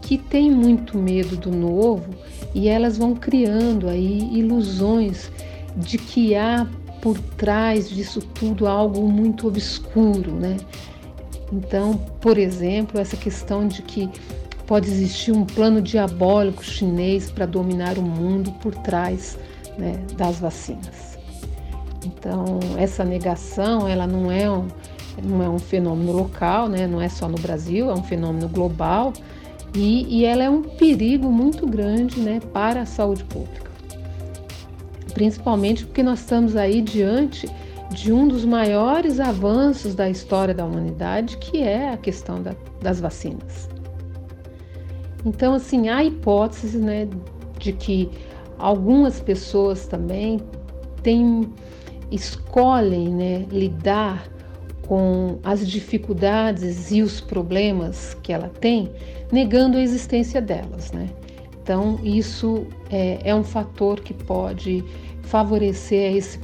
que 0.03 0.17
têm 0.17 0.51
muito 0.51 0.97
medo 0.97 1.37
do 1.37 1.51
novo 1.51 2.07
e 2.55 2.69
elas 2.69 2.97
vão 2.97 3.15
criando 3.15 3.89
aí 3.89 4.31
ilusões 4.33 5.31
de 5.77 5.99
que 5.99 6.35
há 6.35 6.67
por 7.01 7.19
trás 7.19 7.89
disso 7.89 8.21
tudo 8.21 8.67
algo 8.67 9.09
muito 9.09 9.47
obscuro, 9.47 10.33
né? 10.33 10.57
Então, 11.53 11.95
por 12.21 12.37
exemplo, 12.37 13.01
essa 13.01 13.17
questão 13.17 13.67
de 13.67 13.83
que 13.83 14.11
pode 14.67 14.89
existir 14.89 15.33
um 15.33 15.45
plano 15.45 15.81
diabólico 15.81 16.63
chinês 16.63 17.31
para 17.31 17.47
dominar 17.47 17.97
o 17.97 18.03
mundo 18.03 18.53
por 18.61 18.75
trás 18.75 19.39
né, 19.79 19.99
das 20.17 20.39
vacinas. 20.39 21.19
Então, 22.05 22.61
essa 22.77 23.05
negação, 23.05 23.89
ela 23.89 24.07
não 24.07 24.31
é 24.31 24.51
um, 24.51 24.69
não 25.23 25.43
é 25.43 25.49
um 25.49 25.59
fenômeno 25.59 26.13
local, 26.13 26.69
né? 26.69 26.87
não 26.87 27.01
é 27.01 27.09
só 27.09 27.29
no 27.29 27.39
Brasil, 27.39 27.91
é 27.91 27.95
um 27.95 28.03
fenômeno 28.03 28.49
global 28.49 29.13
e, 29.75 30.21
e 30.21 30.25
ela 30.25 30.45
é 30.45 30.51
um 30.51 30.63
perigo 30.63 31.31
muito 31.31 31.67
grande 31.67 32.21
né, 32.21 32.41
para 32.53 32.83
a 32.83 32.87
saúde 32.87 33.25
pública. 33.25 33.71
Principalmente 35.15 35.85
porque 35.85 36.03
nós 36.03 36.21
estamos 36.21 36.57
aí 36.57 36.81
diante 36.81 37.49
de 37.91 38.13
um 38.13 38.29
dos 38.29 38.45
maiores 38.45 39.19
avanços 39.19 39.95
da 39.95 40.09
história 40.09 40.55
da 40.55 40.65
humanidade, 40.65 41.37
que 41.39 41.63
é 41.63 41.91
a 41.91 41.97
questão 41.97 42.43
da, 42.43 42.55
das 42.81 43.01
vacinas. 43.01 43.69
Então, 45.25 45.55
assim, 45.55 45.89
há 45.89 46.05
hipótese 46.05 46.79
né, 46.79 47.09
de 47.59 47.73
que 47.73 48.11
algumas 48.59 49.21
pessoas 49.21 49.87
também 49.87 50.41
têm 51.03 51.53
escolhem 52.11 53.15
né, 53.15 53.47
lidar 53.51 54.29
com 54.89 55.39
as 55.45 55.69
dificuldades 55.69 56.91
e 56.91 57.03
os 57.03 57.21
problemas 57.21 58.15
que 58.23 58.33
ela 58.33 58.49
tem, 58.49 58.91
negando 59.31 59.77
a 59.77 59.83
existência 59.83 60.41
delas. 60.41 60.91
Né? 60.93 61.11
Então, 61.63 62.01
isso 62.03 62.67
é, 62.91 63.21
é 63.23 63.35
um 63.35 63.45
fator 63.45 64.01
que 64.01 64.15
pode 64.15 64.83
favorecer 65.23 66.17
esse 66.17 66.39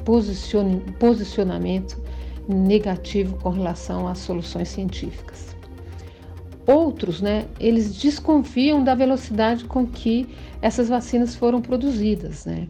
posicionamento 0.98 1.98
negativo 2.46 3.36
com 3.38 3.48
relação 3.48 4.06
às 4.06 4.18
soluções 4.18 4.68
científicas. 4.68 5.56
Outros, 6.66 7.22
né, 7.22 7.46
eles 7.58 7.94
desconfiam 7.96 8.84
da 8.84 8.94
velocidade 8.94 9.64
com 9.64 9.86
que 9.86 10.28
essas 10.60 10.88
vacinas 10.88 11.34
foram 11.34 11.62
produzidas, 11.62 12.44
né? 12.44 12.68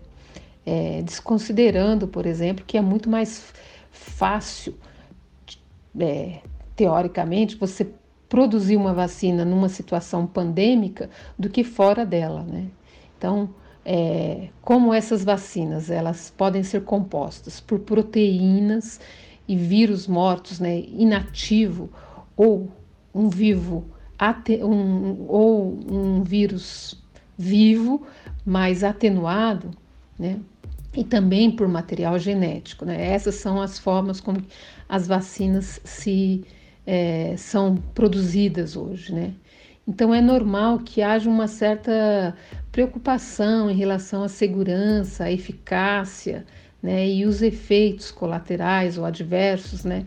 é, 0.66 1.02
desconsiderando, 1.02 2.08
por 2.08 2.26
exemplo, 2.26 2.64
que 2.66 2.76
é 2.76 2.80
muito 2.80 3.08
mais 3.08 3.52
fácil, 3.90 4.74
é, 5.98 6.40
teoricamente, 6.76 7.56
você 7.56 7.88
produzir 8.28 8.76
uma 8.76 8.92
vacina 8.92 9.44
numa 9.44 9.68
situação 9.68 10.26
pandêmica 10.26 11.08
do 11.38 11.48
que 11.48 11.62
fora 11.62 12.04
dela, 12.04 12.42
né? 12.42 12.66
Então, 13.16 13.50
é, 13.84 14.48
como 14.62 14.94
essas 14.94 15.22
vacinas 15.24 15.90
elas 15.90 16.32
podem 16.36 16.62
ser 16.62 16.84
compostas 16.84 17.60
por 17.60 17.80
proteínas 17.80 18.98
e 19.46 19.56
vírus 19.56 20.06
mortos, 20.06 20.58
né, 20.58 20.80
inativo 20.80 21.90
ou 22.34 22.70
um 23.14 23.28
vivo 23.28 23.84
um, 24.62 25.26
ou 25.28 25.78
um 25.90 26.22
vírus 26.22 27.00
vivo, 27.36 28.06
mas 28.44 28.82
atenuado, 28.82 29.70
né? 30.18 30.40
E 30.96 31.02
também 31.02 31.50
por 31.50 31.66
material 31.66 32.18
genético, 32.18 32.84
né? 32.84 33.10
Essas 33.10 33.34
são 33.36 33.60
as 33.60 33.78
formas 33.78 34.20
como 34.20 34.42
as 34.88 35.06
vacinas 35.06 35.80
se 35.84 36.44
é, 36.86 37.34
são 37.36 37.76
produzidas 37.94 38.76
hoje, 38.76 39.12
né? 39.12 39.34
Então 39.86 40.14
é 40.14 40.20
normal 40.20 40.78
que 40.78 41.02
haja 41.02 41.28
uma 41.28 41.48
certa 41.48 42.34
preocupação 42.72 43.70
em 43.70 43.74
relação 43.74 44.22
à 44.22 44.28
segurança, 44.28 45.24
à 45.24 45.32
eficácia, 45.32 46.46
né? 46.82 47.08
E 47.08 47.26
os 47.26 47.42
efeitos 47.42 48.10
colaterais 48.10 48.96
ou 48.96 49.04
adversos, 49.04 49.84
né? 49.84 50.06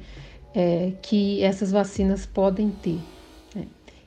É, 0.56 0.94
que 1.01 1.44
essas 1.44 1.72
vacinas 1.72 2.25
podem 2.25 2.70
ter. 2.70 3.00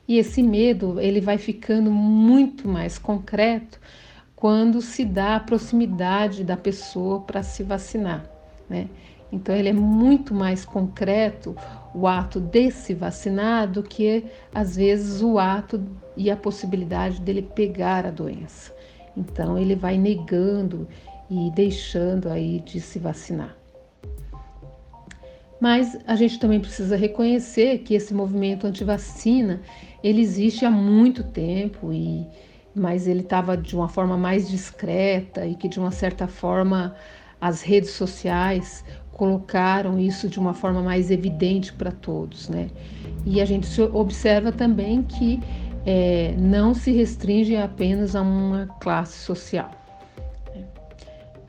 E 0.07 0.17
esse 0.17 0.43
medo 0.43 0.99
ele 0.99 1.21
vai 1.21 1.37
ficando 1.37 1.89
muito 1.89 2.67
mais 2.67 2.97
concreto 2.97 3.79
quando 4.41 4.81
se 4.81 5.05
dá 5.05 5.35
a 5.35 5.39
proximidade 5.39 6.43
da 6.43 6.57
pessoa 6.57 7.21
para 7.21 7.43
se 7.43 7.61
vacinar, 7.61 8.25
né? 8.67 8.89
Então 9.31 9.53
ele 9.55 9.69
é 9.69 9.73
muito 9.73 10.33
mais 10.33 10.65
concreto 10.65 11.55
o 11.93 12.07
ato 12.07 12.39
de 12.39 12.71
se 12.71 12.95
vacinar 12.95 13.67
do 13.67 13.83
que 13.83 14.25
às 14.51 14.75
vezes 14.75 15.21
o 15.21 15.37
ato 15.37 15.79
e 16.17 16.31
a 16.31 16.35
possibilidade 16.35 17.21
dele 17.21 17.43
pegar 17.43 18.03
a 18.03 18.09
doença. 18.09 18.75
Então 19.15 19.59
ele 19.59 19.75
vai 19.75 19.95
negando 19.95 20.87
e 21.29 21.51
deixando 21.51 22.27
aí 22.27 22.61
de 22.61 22.81
se 22.81 22.97
vacinar. 22.97 23.55
Mas 25.59 25.99
a 26.07 26.15
gente 26.15 26.39
também 26.39 26.59
precisa 26.59 26.95
reconhecer 26.95 27.77
que 27.83 27.93
esse 27.93 28.11
movimento 28.11 28.65
anti-vacina 28.65 29.61
ele 30.03 30.19
existe 30.19 30.65
há 30.65 30.71
muito 30.71 31.23
tempo 31.23 31.93
e 31.93 32.25
mas 32.75 33.07
ele 33.07 33.21
estava 33.21 33.57
de 33.57 33.75
uma 33.75 33.89
forma 33.89 34.17
mais 34.17 34.49
discreta 34.49 35.45
e 35.45 35.55
que 35.55 35.67
de 35.67 35.79
uma 35.79 35.91
certa 35.91 36.27
forma 36.27 36.95
as 37.39 37.61
redes 37.61 37.91
sociais 37.91 38.83
colocaram 39.11 39.99
isso 39.99 40.29
de 40.29 40.39
uma 40.39 40.53
forma 40.53 40.81
mais 40.81 41.11
evidente 41.11 41.73
para 41.73 41.91
todos, 41.91 42.49
né? 42.49 42.69
E 43.25 43.41
a 43.41 43.45
gente 43.45 43.81
observa 43.81 44.51
também 44.51 45.03
que 45.03 45.39
é, 45.85 46.33
não 46.37 46.73
se 46.73 46.91
restringe 46.91 47.55
apenas 47.55 48.15
a 48.15 48.21
uma 48.21 48.67
classe 48.79 49.19
social. 49.19 49.69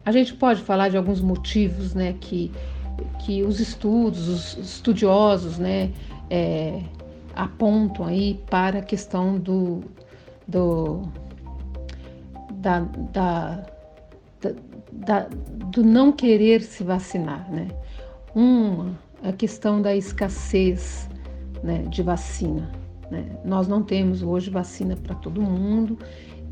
A 0.04 0.10
gente 0.10 0.34
pode 0.34 0.60
falar 0.62 0.88
de 0.88 0.96
alguns 0.96 1.20
motivos, 1.20 1.94
né, 1.94 2.14
que, 2.20 2.50
que 3.20 3.42
os 3.42 3.60
estudos, 3.60 4.28
os 4.28 4.58
estudiosos, 4.58 5.58
né, 5.58 5.92
é, 6.28 6.80
apontam 7.36 8.06
aí 8.06 8.40
para 8.50 8.80
a 8.80 8.82
questão 8.82 9.38
do, 9.38 9.84
do, 10.46 11.02
da, 12.52 12.80
da, 13.12 13.66
da, 14.92 15.28
do 15.70 15.82
não 15.82 16.12
querer 16.12 16.62
se 16.62 16.82
vacinar, 16.84 17.50
né? 17.50 17.68
Uma, 18.34 18.98
a 19.22 19.32
questão 19.32 19.80
da 19.80 19.94
escassez 19.94 21.08
né, 21.62 21.84
de 21.88 22.02
vacina. 22.02 22.70
Né? 23.10 23.26
Nós 23.44 23.68
não 23.68 23.82
temos 23.82 24.22
hoje 24.22 24.50
vacina 24.50 24.96
para 24.96 25.14
todo 25.14 25.40
mundo 25.40 25.98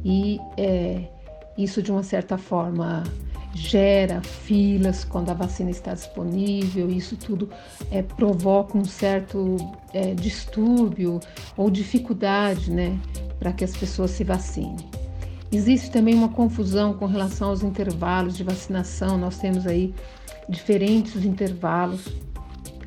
e 0.05 0.39
é, 0.57 1.09
isso, 1.57 1.83
de 1.83 1.91
uma 1.91 2.03
certa 2.03 2.39
forma, 2.39 3.03
gera 3.55 4.23
filas 4.23 5.05
quando 5.05 5.31
a 5.31 5.35
vacina 5.35 5.71
está 5.71 5.93
disponível, 5.93 6.89
isso 6.91 7.17
tudo 7.17 7.51
é, 7.91 8.03
provoca 8.03 8.79
um 8.79 8.85
certo 8.85 9.57
é, 9.93 10.15
distúrbio 10.15 11.19
ou 11.57 11.71
dificuldade 11.71 12.71
né, 12.71 12.99
para 13.41 13.53
que 13.53 13.65
as 13.65 13.77
pessoas 13.77 14.13
se 14.13 14.23
vacinem. 14.23 14.77
Existe 15.51 15.91
também 15.91 16.15
uma 16.15 16.29
confusão 16.29 16.95
com 16.95 17.07
relação 17.07 17.49
aos 17.49 17.65
intervalos 17.65 18.37
de 18.37 18.45
vacinação, 18.45 19.19
nós 19.19 19.39
temos 19.39 19.67
aí 19.67 19.93
diferentes 20.49 21.25
intervalos 21.25 22.07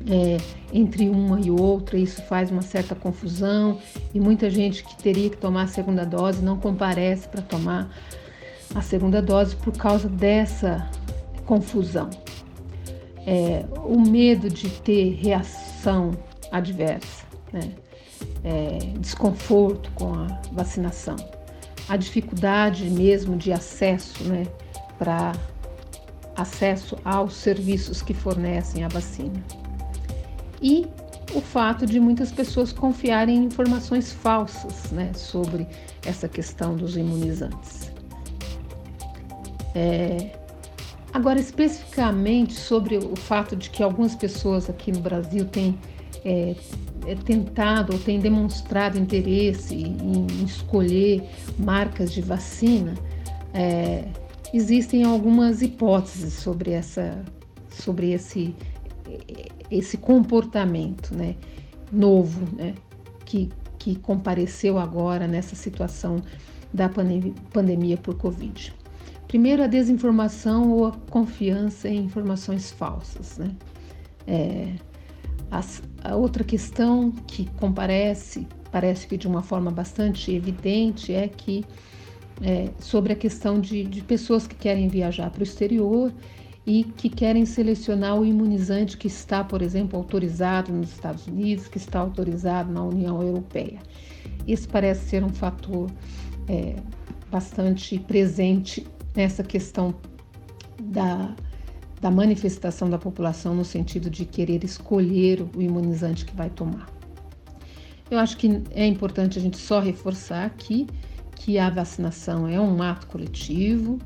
é, 0.08 0.36
entre 0.72 1.08
uma 1.08 1.40
e 1.40 1.50
outra, 1.50 1.98
isso 1.98 2.22
faz 2.22 2.50
uma 2.50 2.62
certa 2.62 2.94
confusão 2.94 3.78
e 4.14 4.20
muita 4.20 4.48
gente 4.48 4.84
que 4.84 4.96
teria 4.96 5.28
que 5.28 5.36
tomar 5.36 5.62
a 5.62 5.66
segunda 5.66 6.04
dose 6.04 6.42
não 6.42 6.58
comparece 6.58 7.28
para 7.28 7.42
tomar 7.42 7.90
a 8.74 8.82
segunda 8.82 9.20
dose 9.20 9.56
por 9.56 9.76
causa 9.76 10.08
dessa 10.08 10.88
confusão. 11.46 12.08
É, 13.26 13.64
o 13.84 13.98
medo 13.98 14.50
de 14.50 14.68
ter 14.68 15.14
reação 15.14 16.12
adversa, 16.50 17.24
né? 17.52 17.72
É, 18.44 18.78
desconforto 19.00 19.90
com 19.94 20.12
a 20.12 20.26
vacinação, 20.52 21.16
a 21.88 21.96
dificuldade 21.96 22.88
mesmo 22.90 23.36
de 23.36 23.52
acesso 23.52 24.22
né, 24.24 24.46
para 24.98 25.32
acesso 26.36 26.96
aos 27.04 27.34
serviços 27.34 28.02
que 28.02 28.12
fornecem 28.12 28.84
a 28.84 28.88
vacina. 28.88 29.42
E 30.60 30.86
o 31.34 31.40
fato 31.40 31.86
de 31.86 31.98
muitas 31.98 32.30
pessoas 32.30 32.72
confiarem 32.72 33.36
em 33.36 33.44
informações 33.44 34.12
falsas 34.12 34.90
né, 34.90 35.12
sobre 35.14 35.66
essa 36.04 36.28
questão 36.28 36.76
dos 36.76 36.96
imunizantes. 36.96 37.92
É, 39.74 40.30
agora, 41.12 41.40
especificamente 41.40 42.52
sobre 42.52 42.96
o 42.96 43.16
fato 43.16 43.56
de 43.56 43.70
que 43.70 43.82
algumas 43.82 44.14
pessoas 44.14 44.70
aqui 44.70 44.92
no 44.92 45.00
Brasil 45.00 45.44
têm 45.46 45.78
é, 46.24 46.54
é, 47.06 47.14
tentado 47.14 47.92
ou 47.92 47.98
têm 47.98 48.18
demonstrado 48.18 48.98
interesse 48.98 49.74
em, 49.74 50.26
em 50.30 50.44
escolher 50.44 51.28
marcas 51.58 52.12
de 52.12 52.20
vacina, 52.20 52.94
é, 53.52 54.04
existem 54.52 55.04
algumas 55.04 55.62
hipóteses 55.62 56.34
sobre, 56.34 56.72
essa, 56.72 57.24
sobre 57.70 58.12
esse, 58.12 58.54
esse 59.70 59.96
comportamento 59.96 61.14
né, 61.14 61.36
novo 61.92 62.46
né, 62.56 62.74
que, 63.24 63.50
que 63.78 63.96
compareceu 63.96 64.78
agora 64.78 65.26
nessa 65.26 65.54
situação 65.54 66.22
da 66.72 66.90
pandemia 67.52 67.96
por 67.96 68.16
Covid. 68.16 68.74
Primeiro, 69.28 69.62
a 69.62 69.66
desinformação 69.66 70.70
ou 70.70 70.86
a 70.86 70.92
confiança 71.10 71.88
em 71.88 72.04
informações 72.04 72.70
falsas. 72.70 73.38
Né? 73.38 73.50
É, 74.26 74.72
as, 75.50 75.82
a 76.04 76.14
outra 76.14 76.44
questão 76.44 77.10
que 77.10 77.46
comparece, 77.56 78.46
parece 78.70 79.06
que 79.06 79.16
de 79.16 79.26
uma 79.26 79.42
forma 79.42 79.70
bastante 79.70 80.30
evidente, 80.30 81.14
é 81.14 81.26
que 81.26 81.64
é, 82.42 82.68
sobre 82.78 83.12
a 83.12 83.16
questão 83.16 83.58
de, 83.58 83.84
de 83.84 84.02
pessoas 84.02 84.46
que 84.46 84.54
querem 84.54 84.86
viajar 84.86 85.30
para 85.30 85.40
o 85.40 85.42
exterior 85.42 86.12
e 86.66 86.84
que 86.84 87.08
querem 87.08 87.46
selecionar 87.46 88.18
o 88.18 88.24
imunizante 88.24 88.96
que 88.96 89.06
está, 89.06 89.42
por 89.42 89.62
exemplo, 89.62 89.98
autorizado 89.98 90.72
nos 90.72 90.90
Estados 90.90 91.26
Unidos, 91.26 91.68
que 91.68 91.78
está 91.78 92.00
autorizado 92.00 92.72
na 92.72 92.82
União 92.82 93.22
Europeia. 93.22 93.78
Isso 94.46 94.68
parece 94.68 95.08
ser 95.08 95.24
um 95.24 95.30
fator 95.30 95.90
é, 96.48 96.76
bastante 97.30 97.98
presente 97.98 98.86
nessa 99.14 99.42
questão 99.42 99.94
da, 100.82 101.34
da 102.04 102.10
manifestação 102.10 102.90
da 102.90 102.98
população 102.98 103.54
no 103.54 103.64
sentido 103.64 104.10
de 104.10 104.26
querer 104.26 104.62
escolher 104.62 105.42
o 105.56 105.62
imunizante 105.62 106.26
que 106.26 106.36
vai 106.36 106.50
tomar. 106.50 106.86
Eu 108.10 108.18
acho 108.18 108.36
que 108.36 108.62
é 108.72 108.86
importante 108.86 109.38
a 109.38 109.40
gente 109.40 109.56
só 109.56 109.80
reforçar 109.80 110.44
aqui 110.44 110.86
que 111.34 111.58
a 111.58 111.70
vacinação 111.70 112.46
é 112.46 112.60
um 112.60 112.82
ato 112.82 113.06
coletivo, 113.06 113.98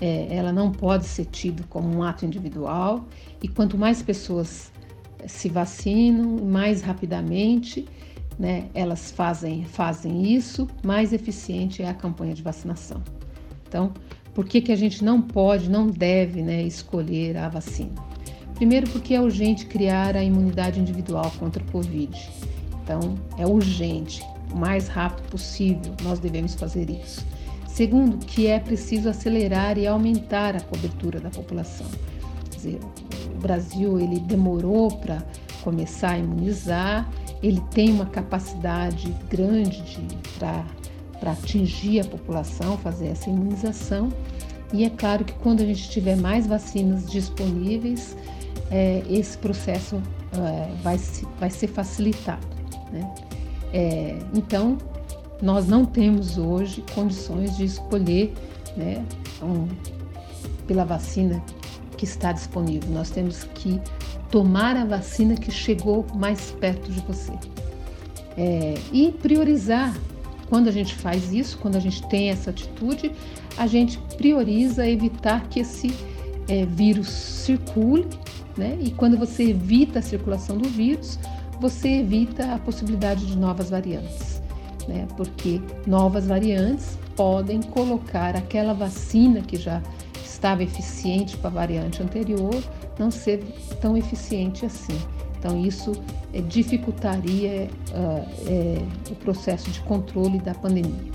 é, 0.00 0.34
ela 0.34 0.54
não 0.54 0.72
pode 0.72 1.04
ser 1.04 1.26
tida 1.26 1.62
como 1.68 1.86
um 1.94 2.02
ato 2.02 2.24
individual 2.24 3.04
e 3.42 3.46
quanto 3.46 3.76
mais 3.76 4.00
pessoas 4.00 4.72
se 5.26 5.50
vacinam, 5.50 6.46
mais 6.46 6.80
rapidamente 6.80 7.84
né, 8.38 8.70
elas 8.72 9.10
fazem, 9.10 9.66
fazem 9.66 10.32
isso, 10.34 10.66
mais 10.82 11.12
eficiente 11.12 11.82
é 11.82 11.90
a 11.90 11.94
campanha 11.94 12.32
de 12.32 12.42
vacinação. 12.42 13.02
Então, 13.68 13.92
por 14.34 14.44
que, 14.46 14.60
que 14.60 14.72
a 14.72 14.76
gente 14.76 15.04
não 15.04 15.22
pode, 15.22 15.70
não 15.70 15.86
deve 15.86 16.42
né, 16.42 16.62
escolher 16.62 17.36
a 17.36 17.48
vacina? 17.48 17.94
Primeiro, 18.54 18.88
porque 18.90 19.14
é 19.14 19.20
urgente 19.20 19.66
criar 19.66 20.16
a 20.16 20.22
imunidade 20.22 20.80
individual 20.80 21.32
contra 21.38 21.62
o 21.62 21.66
Covid. 21.66 22.30
Então, 22.82 23.16
é 23.38 23.46
urgente, 23.46 24.22
o 24.52 24.56
mais 24.56 24.88
rápido 24.88 25.28
possível, 25.30 25.94
nós 26.02 26.18
devemos 26.18 26.54
fazer 26.54 26.90
isso. 26.90 27.24
Segundo, 27.66 28.24
que 28.24 28.46
é 28.46 28.58
preciso 28.60 29.08
acelerar 29.08 29.78
e 29.78 29.86
aumentar 29.86 30.54
a 30.54 30.60
cobertura 30.60 31.18
da 31.18 31.30
população. 31.30 31.86
Quer 32.50 32.56
dizer, 32.56 32.80
o 33.34 33.40
Brasil 33.40 33.98
ele 33.98 34.20
demorou 34.20 34.90
para 34.98 35.24
começar 35.62 36.12
a 36.12 36.18
imunizar, 36.18 37.10
ele 37.42 37.60
tem 37.72 37.90
uma 37.90 38.06
capacidade 38.06 39.12
grande 39.28 39.82
para 40.38 40.64
para 41.24 41.32
atingir 41.32 42.00
a 42.00 42.04
população, 42.04 42.76
fazer 42.76 43.06
essa 43.06 43.30
imunização. 43.30 44.12
E 44.74 44.84
é 44.84 44.90
claro 44.90 45.24
que 45.24 45.32
quando 45.34 45.62
a 45.62 45.64
gente 45.64 45.88
tiver 45.88 46.16
mais 46.16 46.46
vacinas 46.46 47.10
disponíveis, 47.10 48.14
é, 48.70 49.02
esse 49.08 49.38
processo 49.38 50.02
é, 50.34 50.70
vai, 50.82 51.00
vai 51.40 51.48
ser 51.48 51.68
facilitado. 51.68 52.46
Né? 52.92 53.14
É, 53.72 54.18
então, 54.34 54.76
nós 55.40 55.66
não 55.66 55.86
temos 55.86 56.36
hoje 56.36 56.84
condições 56.94 57.56
de 57.56 57.64
escolher 57.64 58.34
né, 58.76 59.02
um, 59.42 59.66
pela 60.66 60.84
vacina 60.84 61.42
que 61.96 62.04
está 62.04 62.32
disponível. 62.32 62.90
Nós 62.90 63.08
temos 63.08 63.44
que 63.54 63.80
tomar 64.30 64.76
a 64.76 64.84
vacina 64.84 65.36
que 65.36 65.50
chegou 65.50 66.04
mais 66.14 66.50
perto 66.50 66.92
de 66.92 67.00
você. 67.00 67.32
É, 68.36 68.74
e 68.92 69.10
priorizar. 69.10 69.96
Quando 70.48 70.68
a 70.68 70.72
gente 70.72 70.94
faz 70.94 71.32
isso, 71.32 71.58
quando 71.58 71.76
a 71.76 71.80
gente 71.80 72.06
tem 72.08 72.30
essa 72.30 72.50
atitude, 72.50 73.12
a 73.56 73.66
gente 73.66 73.98
prioriza 74.16 74.86
evitar 74.86 75.48
que 75.48 75.60
esse 75.60 75.94
é, 76.48 76.64
vírus 76.66 77.08
circule, 77.08 78.06
né? 78.56 78.78
E 78.80 78.90
quando 78.90 79.16
você 79.16 79.50
evita 79.50 79.98
a 79.98 80.02
circulação 80.02 80.58
do 80.58 80.68
vírus, 80.68 81.18
você 81.60 82.00
evita 82.00 82.54
a 82.54 82.58
possibilidade 82.58 83.26
de 83.26 83.36
novas 83.36 83.70
variantes, 83.70 84.42
né? 84.86 85.06
Porque 85.16 85.60
novas 85.86 86.26
variantes 86.26 86.98
podem 87.16 87.62
colocar 87.62 88.36
aquela 88.36 88.74
vacina 88.74 89.40
que 89.40 89.56
já 89.56 89.82
estava 90.24 90.62
eficiente 90.62 91.36
para 91.36 91.48
a 91.48 91.52
variante 91.52 92.02
anterior 92.02 92.62
não 92.98 93.10
ser 93.10 93.42
tão 93.80 93.96
eficiente 93.96 94.66
assim. 94.66 94.98
Então, 95.44 95.60
isso 95.60 95.92
é, 96.32 96.40
dificultaria 96.40 97.68
uh, 97.90 98.48
é, 98.48 98.82
o 99.10 99.14
processo 99.16 99.70
de 99.70 99.78
controle 99.80 100.38
da 100.38 100.54
pandemia. 100.54 101.12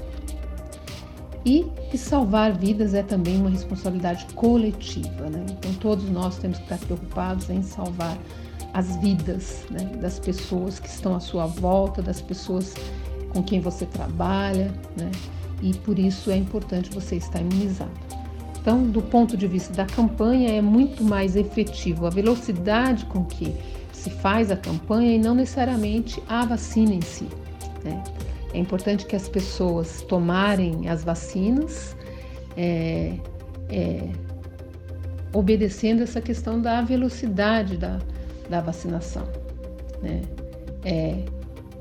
E 1.43 1.65
que 1.89 1.97
salvar 1.97 2.55
vidas 2.55 2.93
é 2.93 3.01
também 3.01 3.37
uma 3.37 3.49
responsabilidade 3.49 4.27
coletiva. 4.35 5.31
Né? 5.31 5.47
Então, 5.49 5.73
todos 5.79 6.07
nós 6.11 6.37
temos 6.37 6.59
que 6.59 6.63
estar 6.65 6.77
preocupados 6.77 7.49
em 7.49 7.63
salvar 7.63 8.15
as 8.71 8.97
vidas 8.97 9.65
né? 9.71 9.85
das 9.99 10.19
pessoas 10.19 10.77
que 10.77 10.87
estão 10.87 11.15
à 11.15 11.19
sua 11.19 11.47
volta, 11.47 11.99
das 11.99 12.21
pessoas 12.21 12.75
com 13.29 13.41
quem 13.41 13.59
você 13.59 13.87
trabalha, 13.87 14.71
né? 14.95 15.09
e 15.59 15.73
por 15.73 15.97
isso 15.97 16.29
é 16.29 16.37
importante 16.37 16.91
você 16.91 17.15
estar 17.15 17.41
imunizado. 17.41 17.89
Então, 18.61 18.83
do 18.83 19.01
ponto 19.01 19.35
de 19.35 19.47
vista 19.47 19.73
da 19.73 19.85
campanha, 19.85 20.51
é 20.51 20.61
muito 20.61 21.03
mais 21.03 21.35
efetivo 21.35 22.05
a 22.05 22.11
velocidade 22.11 23.05
com 23.05 23.23
que 23.23 23.55
se 23.99 24.09
faz 24.09 24.49
a 24.49 24.55
campanha 24.55 25.15
e 25.15 25.19
não 25.19 25.35
necessariamente 25.35 26.23
a 26.27 26.45
vacina 26.45 26.93
em 26.93 27.01
si. 27.01 27.27
Né? 27.83 28.01
É 28.53 28.57
importante 28.57 29.05
que 29.05 29.15
as 29.15 29.27
pessoas 29.27 30.01
tomarem 30.03 30.87
as 30.87 31.03
vacinas, 31.03 31.95
é, 32.55 33.13
é, 33.69 34.09
obedecendo 35.33 36.01
essa 36.01 36.21
questão 36.21 36.61
da 36.61 36.81
velocidade 36.81 37.77
da, 37.77 37.99
da 38.49 38.61
vacinação. 38.61 39.27
Né? 40.01 40.21
É, 40.85 41.25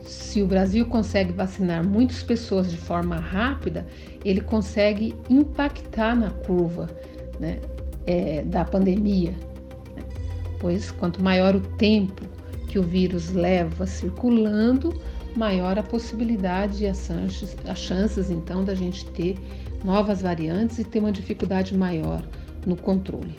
se 0.04 0.42
o 0.42 0.46
Brasil 0.46 0.86
consegue 0.86 1.32
vacinar 1.32 1.86
muitas 1.86 2.22
pessoas 2.22 2.68
de 2.68 2.76
forma 2.76 3.16
rápida, 3.16 3.86
ele 4.24 4.40
consegue 4.40 5.14
impactar 5.30 6.16
na 6.16 6.30
curva 6.30 6.90
né, 7.38 7.60
é, 8.06 8.42
da 8.42 8.64
pandemia 8.64 9.34
pois 10.60 10.90
quanto 10.90 11.22
maior 11.22 11.54
o 11.54 11.60
tempo 11.60 12.24
que 12.68 12.78
o 12.78 12.82
vírus 12.82 13.30
leva 13.30 13.86
circulando, 13.86 14.94
maior 15.34 15.78
a 15.78 15.82
possibilidade 15.82 16.84
e 16.84 16.86
as 16.86 17.06
chances, 17.06 17.56
as 17.66 17.78
chances 17.78 18.30
então 18.30 18.64
da 18.64 18.74
gente 18.74 19.04
ter 19.06 19.38
novas 19.84 20.20
variantes 20.20 20.78
e 20.78 20.84
ter 20.84 20.98
uma 20.98 21.12
dificuldade 21.12 21.76
maior 21.76 22.22
no 22.66 22.76
controle. 22.76 23.34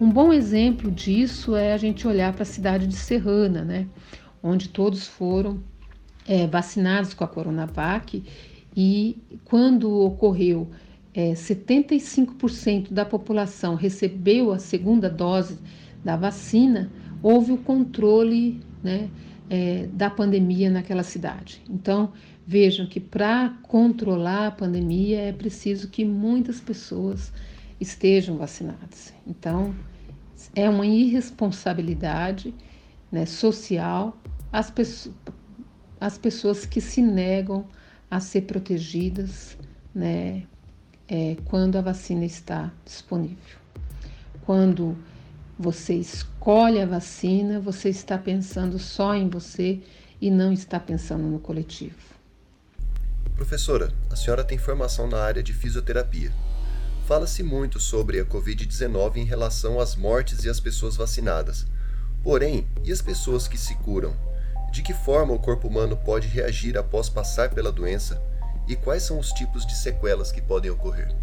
Um 0.00 0.10
bom 0.10 0.32
exemplo 0.32 0.90
disso 0.90 1.54
é 1.54 1.72
a 1.72 1.76
gente 1.76 2.08
olhar 2.08 2.32
para 2.32 2.42
a 2.42 2.46
cidade 2.46 2.86
de 2.86 2.96
Serrana, 2.96 3.62
né, 3.62 3.86
onde 4.42 4.68
todos 4.68 5.06
foram 5.06 5.60
é, 6.26 6.46
vacinados 6.46 7.14
com 7.14 7.22
a 7.22 7.28
Coronavac 7.28 8.22
e 8.76 9.18
quando 9.44 10.00
ocorreu 10.00 10.70
é, 11.14 11.32
75% 11.32 12.92
da 12.92 13.04
população 13.04 13.74
recebeu 13.74 14.50
a 14.50 14.58
segunda 14.58 15.10
dose 15.10 15.58
da 16.04 16.16
vacina, 16.16 16.90
houve 17.22 17.52
o 17.52 17.58
controle 17.58 18.60
né, 18.82 19.08
é, 19.48 19.86
da 19.92 20.10
pandemia 20.10 20.70
naquela 20.70 21.02
cidade. 21.02 21.62
Então, 21.68 22.12
vejam 22.46 22.86
que 22.86 22.98
para 22.98 23.50
controlar 23.62 24.48
a 24.48 24.50
pandemia 24.50 25.20
é 25.20 25.32
preciso 25.32 25.88
que 25.88 26.04
muitas 26.04 26.60
pessoas 26.60 27.32
estejam 27.80 28.36
vacinadas. 28.36 29.12
Então, 29.26 29.74
é 30.54 30.68
uma 30.68 30.86
irresponsabilidade 30.86 32.54
né, 33.10 33.26
social 33.26 34.16
as, 34.52 34.70
pessoas, 34.70 35.14
as 36.00 36.18
pessoas 36.18 36.66
que 36.66 36.80
se 36.80 37.00
negam 37.00 37.66
a 38.10 38.20
ser 38.20 38.42
protegidas 38.42 39.56
né, 39.94 40.42
é, 41.08 41.36
quando 41.46 41.76
a 41.76 41.80
vacina 41.80 42.24
está 42.24 42.70
disponível. 42.84 43.58
Quando 44.44 44.96
você 45.62 45.94
escolhe 45.94 46.80
a 46.80 46.86
vacina, 46.86 47.60
você 47.60 47.88
está 47.88 48.18
pensando 48.18 48.80
só 48.80 49.14
em 49.14 49.28
você 49.28 49.80
e 50.20 50.28
não 50.28 50.52
está 50.52 50.80
pensando 50.80 51.22
no 51.22 51.38
coletivo. 51.38 51.94
Professora, 53.36 53.92
a 54.10 54.16
senhora 54.16 54.42
tem 54.42 54.58
formação 54.58 55.06
na 55.06 55.18
área 55.22 55.42
de 55.42 55.52
fisioterapia. 55.52 56.32
Fala-se 57.06 57.44
muito 57.44 57.78
sobre 57.78 58.18
a 58.18 58.24
Covid-19 58.24 59.16
em 59.16 59.24
relação 59.24 59.78
às 59.78 59.94
mortes 59.94 60.44
e 60.44 60.50
às 60.50 60.58
pessoas 60.58 60.96
vacinadas. 60.96 61.64
Porém, 62.24 62.66
e 62.84 62.90
as 62.90 63.00
pessoas 63.00 63.46
que 63.46 63.58
se 63.58 63.76
curam? 63.76 64.16
De 64.72 64.82
que 64.82 64.92
forma 64.92 65.32
o 65.32 65.38
corpo 65.38 65.68
humano 65.68 65.96
pode 65.96 66.26
reagir 66.26 66.76
após 66.76 67.08
passar 67.08 67.50
pela 67.50 67.70
doença? 67.70 68.20
E 68.66 68.74
quais 68.74 69.04
são 69.04 69.18
os 69.18 69.30
tipos 69.30 69.64
de 69.64 69.76
sequelas 69.76 70.32
que 70.32 70.40
podem 70.40 70.70
ocorrer? 70.70 71.14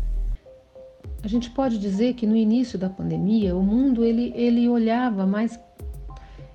A 1.22 1.28
gente 1.28 1.50
pode 1.50 1.78
dizer 1.78 2.14
que 2.14 2.26
no 2.26 2.36
início 2.36 2.80
da 2.80 2.90
pandemia 2.90 3.56
o 3.56 3.62
mundo 3.62 4.04
ele, 4.04 4.32
ele 4.36 4.70
olhava 4.70 5.26
mais 5.26 5.60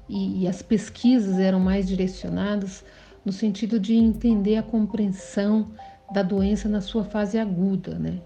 e, 0.08 0.42
e 0.42 0.48
as 0.48 0.62
pesquisas 0.62 1.38
eram 1.38 1.60
mais 1.60 1.86
direcionadas 1.86 2.84
no 3.24 3.32
sentido 3.32 3.78
de 3.78 3.94
entender 3.94 4.56
a 4.56 4.62
compreensão 4.62 5.70
da 6.12 6.22
doença 6.22 6.68
na 6.68 6.80
sua 6.80 7.04
fase 7.04 7.38
aguda, 7.38 7.98
né? 7.98 8.20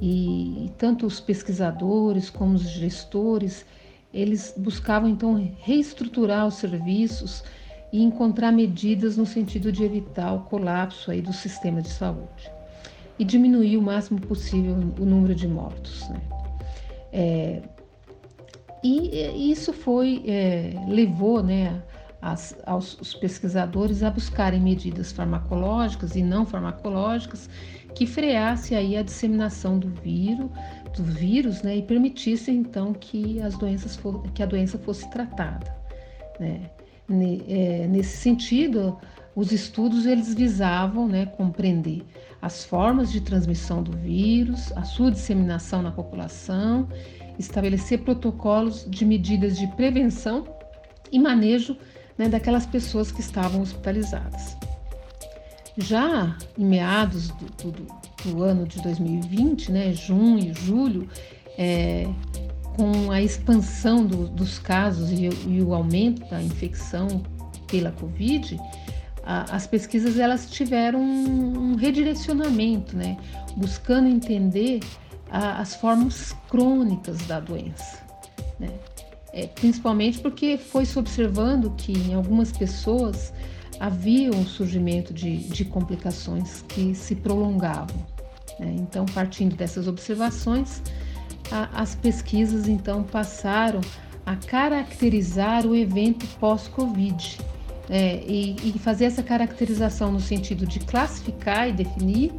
E, 0.00 0.66
e, 0.66 0.72
tanto 0.76 1.06
os 1.06 1.20
pesquisadores 1.20 2.28
como 2.30 2.54
os 2.54 2.68
gestores, 2.68 3.64
eles 4.12 4.54
buscavam 4.56 5.08
então 5.08 5.52
reestruturar 5.58 6.46
os 6.46 6.54
serviços 6.54 7.42
e 7.92 8.02
encontrar 8.02 8.52
medidas 8.52 9.16
no 9.16 9.24
sentido 9.24 9.72
de 9.72 9.84
evitar 9.84 10.32
o 10.34 10.40
colapso 10.40 11.10
aí 11.10 11.22
do 11.22 11.32
sistema 11.32 11.80
de 11.80 11.88
saúde 11.88 12.55
e 13.18 13.24
diminuir 13.24 13.76
o 13.76 13.82
máximo 13.82 14.20
possível 14.20 14.74
o 14.98 15.04
número 15.04 15.34
de 15.34 15.48
mortos. 15.48 16.08
Né? 16.08 16.20
É, 17.12 17.62
e 18.82 19.50
isso 19.50 19.72
foi 19.72 20.22
é, 20.26 20.74
levou 20.86 21.42
né, 21.42 21.82
as, 22.20 22.56
aos 22.66 23.00
os 23.00 23.14
pesquisadores 23.14 24.02
a 24.02 24.10
buscarem 24.10 24.60
medidas 24.60 25.12
farmacológicas 25.12 26.14
e 26.14 26.22
não 26.22 26.46
farmacológicas 26.46 27.48
que 27.94 28.06
freasse 28.06 28.74
aí 28.74 28.96
a 28.96 29.02
disseminação 29.02 29.78
do 29.78 29.88
vírus, 29.88 30.50
do 30.94 31.02
vírus, 31.02 31.62
né, 31.62 31.76
e 31.76 31.82
permitisse 31.82 32.50
então 32.50 32.92
que 32.92 33.40
as 33.40 33.56
doenças 33.56 33.96
for, 33.96 34.22
que 34.34 34.42
a 34.42 34.46
doença 34.46 34.78
fosse 34.78 35.08
tratada. 35.10 35.74
Né? 36.38 36.70
É, 37.48 37.86
nesse 37.86 38.16
sentido, 38.18 38.98
os 39.36 39.52
estudos 39.52 40.06
eles 40.06 40.34
visavam 40.34 41.06
né, 41.06 41.26
compreender 41.26 42.02
as 42.40 42.64
formas 42.64 43.12
de 43.12 43.20
transmissão 43.20 43.82
do 43.82 43.94
vírus, 43.94 44.72
a 44.74 44.82
sua 44.82 45.10
disseminação 45.10 45.82
na 45.82 45.90
população, 45.90 46.88
estabelecer 47.38 47.98
protocolos 47.98 48.86
de 48.88 49.04
medidas 49.04 49.58
de 49.58 49.66
prevenção 49.68 50.48
e 51.12 51.18
manejo 51.18 51.76
né, 52.16 52.30
daquelas 52.30 52.64
pessoas 52.64 53.12
que 53.12 53.20
estavam 53.20 53.60
hospitalizadas. 53.60 54.56
Já 55.76 56.34
em 56.56 56.64
meados 56.64 57.28
do, 57.28 57.70
do, 57.70 57.86
do 58.24 58.42
ano 58.42 58.66
de 58.66 58.80
2020, 58.80 59.70
né, 59.70 59.92
junho, 59.92 60.54
julho, 60.54 61.10
é, 61.58 62.08
com 62.74 63.10
a 63.10 63.20
expansão 63.20 64.06
do, 64.06 64.28
dos 64.28 64.58
casos 64.58 65.10
e, 65.10 65.28
e 65.46 65.60
o 65.60 65.74
aumento 65.74 66.24
da 66.30 66.40
infecção 66.42 67.22
pela 67.66 67.92
Covid, 67.92 68.58
as 69.26 69.66
pesquisas 69.66 70.18
elas 70.18 70.48
tiveram 70.48 71.00
um, 71.00 71.74
redirecionamento, 71.74 72.96
né, 72.96 73.16
buscando 73.56 74.08
entender 74.08 74.80
as 75.28 75.74
formas 75.74 76.32
crônicas 76.48 77.18
da 77.26 77.40
doença, 77.40 77.98
né? 78.60 78.70
É, 79.32 79.46
principalmente 79.48 80.20
porque 80.20 80.56
foi 80.56 80.86
se 80.86 80.98
observando 80.98 81.70
que 81.76 81.92
em 81.92 82.14
algumas 82.14 82.50
pessoas 82.52 83.34
havia 83.78 84.30
um 84.30 84.46
surgimento 84.46 85.12
de, 85.12 85.36
de 85.36 85.62
complicações 85.64 86.62
que 86.62 86.94
se 86.94 87.14
prolongavam. 87.14 87.96
Né? 88.58 88.74
Então, 88.78 89.04
partindo 89.06 89.54
dessas 89.54 89.86
observações, 89.86 90.80
a, 91.50 91.82
as 91.82 91.94
pesquisas 91.94 92.66
então 92.66 93.02
passaram 93.02 93.82
a 94.24 94.36
caracterizar 94.36 95.66
o 95.66 95.74
evento 95.76 96.26
pós-Covid. 96.38 97.38
É, 97.88 98.20
e, 98.26 98.56
e 98.64 98.78
fazer 98.80 99.04
essa 99.04 99.22
caracterização 99.22 100.10
no 100.10 100.18
sentido 100.18 100.66
de 100.66 100.80
classificar 100.80 101.68
e 101.68 101.72
definir 101.72 102.32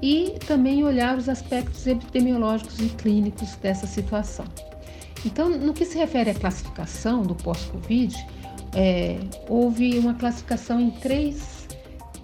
e 0.00 0.38
também 0.46 0.84
olhar 0.84 1.18
os 1.18 1.28
aspectos 1.28 1.86
epidemiológicos 1.86 2.78
e 2.78 2.88
clínicos 2.90 3.56
dessa 3.56 3.86
situação. 3.86 4.44
Então, 5.24 5.48
no 5.48 5.72
que 5.72 5.84
se 5.84 5.96
refere 5.96 6.30
à 6.30 6.34
classificação 6.34 7.22
do 7.22 7.34
pós-Covid, 7.34 8.14
é, 8.74 9.18
houve 9.48 9.98
uma 9.98 10.14
classificação 10.14 10.80
em 10.80 10.90
três, 10.90 11.66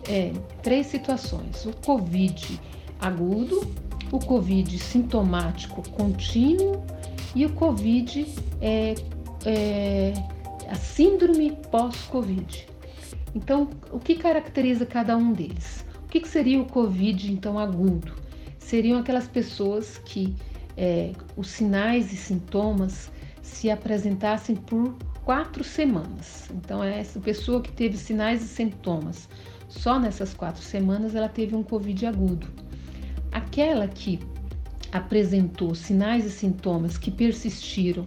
é, 0.09 0.33
três 0.63 0.89
situações: 0.89 1.65
o 1.65 1.73
Covid 1.73 2.61
agudo, 3.01 3.67
o 4.13 4.19
Covid 4.19 4.79
sintomático 4.79 5.89
contínuo 5.91 6.83
e 7.35 7.47
o 7.47 7.51
Covid 7.51 8.27
é, 8.61 8.95
é, 9.47 10.13
a 10.71 10.75
síndrome 10.77 11.57
pós-Covid. 11.71 12.69
Então, 13.35 13.69
o 13.91 13.99
que 13.99 14.15
caracteriza 14.15 14.87
cada 14.87 15.17
um 15.17 15.33
deles? 15.33 15.85
O 16.05 16.09
que, 16.09 16.21
que 16.21 16.29
seria 16.29 16.61
o 16.61 16.65
Covid, 16.65 17.33
então, 17.33 17.59
agudo? 17.59 18.15
Seriam 18.59 19.01
aquelas 19.01 19.27
pessoas 19.27 19.99
que 19.99 20.37
é, 20.77 21.13
os 21.37 21.49
sinais 21.49 22.13
e 22.13 22.17
sintomas 22.17 23.11
se 23.43 23.69
apresentassem 23.69 24.55
por 24.55 24.97
quatro 25.25 25.65
semanas. 25.65 26.49
Então, 26.55 26.83
é 26.85 27.01
essa 27.01 27.19
pessoa 27.19 27.61
que 27.61 27.73
teve 27.73 27.97
sinais 27.97 28.43
e 28.43 28.49
sintomas 28.49 29.29
só 29.69 29.99
nessas 29.99 30.35
quatro 30.35 30.63
semanas, 30.63 31.15
ela 31.15 31.29
teve 31.29 31.55
um 31.55 31.63
Covid 31.63 32.07
agudo. 32.07 32.47
Aquela 33.33 33.87
que 33.89 34.21
apresentou 34.93 35.75
sinais 35.75 36.25
e 36.25 36.31
sintomas 36.31 36.97
que 36.99 37.11
persistiram 37.11 38.05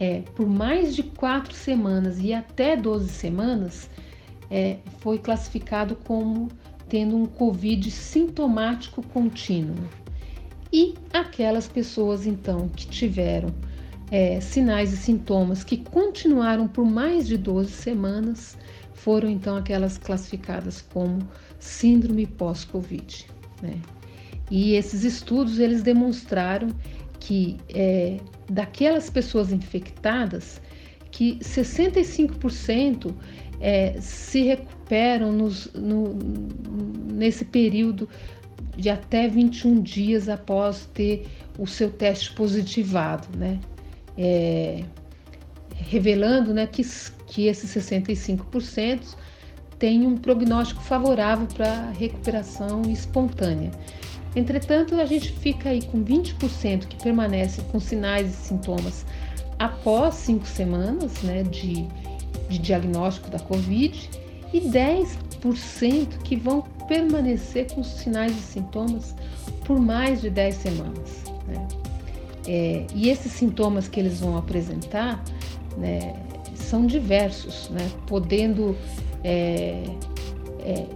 é, 0.00 0.22
por 0.34 0.48
mais 0.48 0.96
de 0.96 1.02
quatro 1.02 1.54
semanas 1.54 2.18
e 2.18 2.32
até 2.32 2.74
12 2.74 3.10
semanas, 3.10 3.90
é, 4.50 4.78
foi 4.98 5.18
classificado 5.18 5.94
como 5.94 6.48
tendo 6.88 7.14
um 7.16 7.26
Covid 7.26 7.90
sintomático 7.90 9.02
contínuo. 9.08 9.76
E 10.72 10.94
aquelas 11.12 11.68
pessoas, 11.68 12.26
então, 12.26 12.68
que 12.68 12.86
tiveram 12.86 13.52
é, 14.10 14.40
sinais 14.40 14.92
e 14.92 14.96
sintomas 14.96 15.62
que 15.62 15.76
continuaram 15.76 16.66
por 16.66 16.84
mais 16.84 17.26
de 17.26 17.36
12 17.36 17.70
semanas, 17.70 18.56
foram 18.94 19.28
então 19.28 19.56
aquelas 19.56 19.98
classificadas 19.98 20.80
como 20.80 21.18
síndrome 21.58 22.26
pós-Covid. 22.26 23.26
Né? 23.62 23.78
E 24.50 24.74
esses 24.74 25.04
estudos 25.04 25.58
eles 25.58 25.82
demonstraram 25.82 26.68
que 27.20 27.58
é, 27.68 28.16
daquelas 28.48 29.08
pessoas 29.10 29.52
infectadas, 29.52 30.60
que 31.10 31.36
65% 31.36 33.14
é, 33.60 34.00
se 34.00 34.42
recuperam 34.42 35.32
nos, 35.32 35.70
no, 35.74 36.14
nesse 37.12 37.44
período 37.44 38.08
de 38.76 38.88
até 38.88 39.28
21 39.28 39.82
dias 39.82 40.28
após 40.28 40.86
ter 40.94 41.26
o 41.58 41.66
seu 41.66 41.90
teste 41.90 42.32
positivado, 42.32 43.28
né? 43.36 43.60
É, 44.16 44.82
revelando 45.74 46.52
né, 46.52 46.66
que, 46.66 46.82
que 47.26 47.46
esses 47.46 47.70
65% 47.74 49.16
têm 49.78 50.06
um 50.06 50.16
prognóstico 50.16 50.82
favorável 50.82 51.46
para 51.46 51.90
recuperação 51.90 52.82
espontânea. 52.82 53.70
Entretanto, 54.34 54.94
a 54.94 55.04
gente 55.04 55.32
fica 55.32 55.70
aí 55.70 55.82
com 55.82 56.04
20% 56.04 56.86
que 56.86 57.02
permanece 57.02 57.62
com 57.72 57.80
sinais 57.80 58.28
e 58.28 58.36
sintomas 58.36 59.04
após 59.58 60.14
cinco 60.14 60.46
semanas 60.46 61.20
né, 61.22 61.42
de, 61.42 61.86
de 62.48 62.58
diagnóstico 62.58 63.28
da 63.28 63.38
Covid 63.38 64.08
e 64.52 64.60
10% 64.60 66.18
que 66.22 66.36
vão 66.36 66.62
permanecer 66.86 67.72
com 67.72 67.82
sinais 67.82 68.32
e 68.32 68.40
sintomas 68.40 69.14
por 69.64 69.78
mais 69.78 70.20
de 70.20 70.30
10 70.30 70.54
semanas. 70.54 71.24
Né? 71.46 71.68
É, 72.46 72.86
e 72.94 73.10
esses 73.10 73.32
sintomas 73.32 73.88
que 73.88 74.00
eles 74.00 74.20
vão 74.20 74.36
apresentar 74.36 75.22
né, 75.76 76.14
são 76.54 76.86
diversos, 76.86 77.68
né, 77.70 77.90
podendo 78.06 78.76
é, 79.22 79.84
é, 80.60 80.86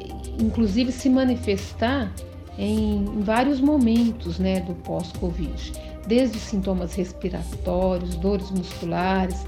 inclusive 0.41 0.91
se 0.91 1.09
manifestar 1.09 2.13
em 2.59 3.21
vários 3.21 3.61
momentos 3.61 4.39
né, 4.39 4.61
do 4.61 4.75
pós-Covid, 4.75 5.73
desde 6.07 6.39
sintomas 6.39 6.95
respiratórios, 6.95 8.15
dores 8.17 8.51
musculares, 8.51 9.45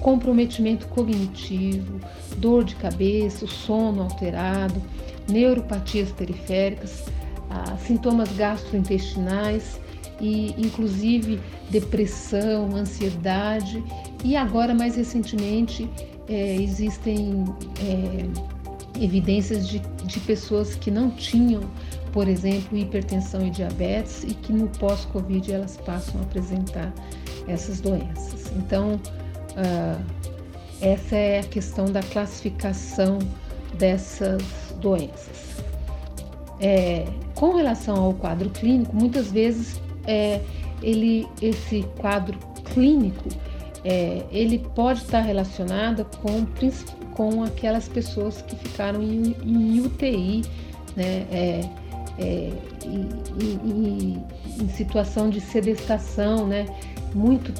comprometimento 0.00 0.86
cognitivo, 0.88 2.00
dor 2.36 2.64
de 2.64 2.74
cabeça, 2.76 3.46
sono 3.46 4.02
alterado, 4.02 4.80
neuropatias 5.28 6.10
periféricas, 6.12 7.04
ah, 7.50 7.76
sintomas 7.78 8.30
gastrointestinais 8.32 9.80
e 10.20 10.54
inclusive 10.58 11.40
depressão, 11.70 12.74
ansiedade. 12.74 13.82
E 14.24 14.36
agora 14.36 14.74
mais 14.74 14.96
recentemente 14.96 15.88
é, 16.28 16.56
existem 16.56 17.44
é, 17.80 19.02
evidências 19.02 19.68
de, 19.68 19.80
de 20.04 20.20
pessoas 20.20 20.74
que 20.74 20.90
não 20.90 21.10
tinham 21.10 21.62
por 22.12 22.28
exemplo, 22.28 22.76
hipertensão 22.76 23.46
e 23.46 23.50
diabetes, 23.50 24.24
e 24.24 24.34
que 24.34 24.52
no 24.52 24.68
pós-Covid 24.68 25.52
elas 25.52 25.76
passam 25.76 26.20
a 26.20 26.24
apresentar 26.24 26.92
essas 27.46 27.80
doenças. 27.80 28.50
Então, 28.56 28.94
uh, 28.94 30.18
essa 30.80 31.16
é 31.16 31.40
a 31.40 31.44
questão 31.44 31.86
da 31.86 32.02
classificação 32.02 33.18
dessas 33.78 34.42
doenças. 34.80 35.48
É, 36.60 37.06
com 37.34 37.54
relação 37.54 37.96
ao 37.96 38.14
quadro 38.14 38.50
clínico, 38.50 38.94
muitas 38.94 39.30
vezes 39.30 39.80
é, 40.06 40.40
ele, 40.82 41.26
esse 41.40 41.84
quadro 41.98 42.36
clínico 42.72 43.28
é, 43.84 44.24
ele 44.30 44.58
pode 44.74 45.02
estar 45.02 45.20
relacionado 45.20 46.04
com, 46.20 46.46
com 47.14 47.44
aquelas 47.44 47.88
pessoas 47.88 48.42
que 48.42 48.56
ficaram 48.56 49.00
em, 49.02 49.36
em 49.44 49.80
UTI, 49.80 50.42
né? 50.96 51.70
É, 52.18 52.50
em, 52.84 54.24
em, 54.60 54.68
situação 54.70 55.30
de 55.30 55.40
sedestação, 55.40 56.46
né? 56.46 56.66
Muito 57.14 57.52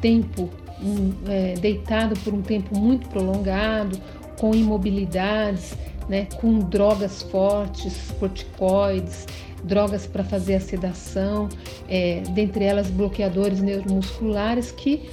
tempo 0.00 0.50
um, 0.82 1.12
é, 1.28 1.54
deitado 1.54 2.18
por 2.20 2.34
um 2.34 2.42
tempo 2.42 2.78
muito 2.78 3.08
prolongado, 3.08 3.98
com 4.38 4.54
imobilidades, 4.54 5.76
né? 6.08 6.26
Com 6.40 6.58
drogas 6.58 7.22
fortes, 7.22 8.10
corticoides, 8.18 9.26
drogas 9.64 10.06
para 10.06 10.24
fazer 10.24 10.56
a 10.56 10.60
sedação, 10.60 11.48
é, 11.88 12.22
dentre 12.30 12.64
elas 12.64 12.90
bloqueadores 12.90 13.60
neuromusculares 13.60 14.70
que 14.70 15.08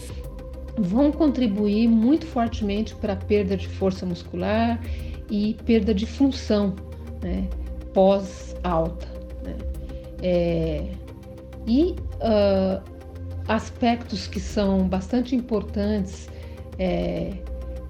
vão 0.77 1.11
contribuir 1.11 1.87
muito 1.87 2.25
fortemente 2.25 2.93
para 2.95 3.13
a 3.13 3.15
perda 3.15 3.57
de 3.57 3.67
força 3.67 4.05
muscular 4.05 4.79
e 5.29 5.55
perda 5.65 5.93
de 5.93 6.05
função, 6.05 6.75
né? 7.21 7.47
Pós-alta. 7.97 9.07
Né? 9.43 9.55
É, 10.21 10.91
e 11.65 11.95
uh, 12.21 12.79
aspectos 13.47 14.27
que 14.27 14.39
são 14.39 14.87
bastante 14.87 15.35
importantes 15.35 16.29
é, 16.77 17.33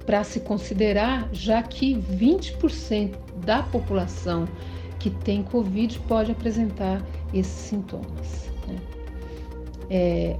para 0.05 0.23
se 0.23 0.39
considerar, 0.39 1.27
já 1.33 1.61
que 1.61 1.95
20% 1.95 3.17
da 3.45 3.61
população 3.63 4.47
que 4.97 5.09
tem 5.09 5.43
Covid 5.43 5.99
pode 6.07 6.31
apresentar 6.31 7.05
esses 7.33 7.51
sintomas. 7.51 8.49
Né? 8.65 8.77
É, 9.89 10.37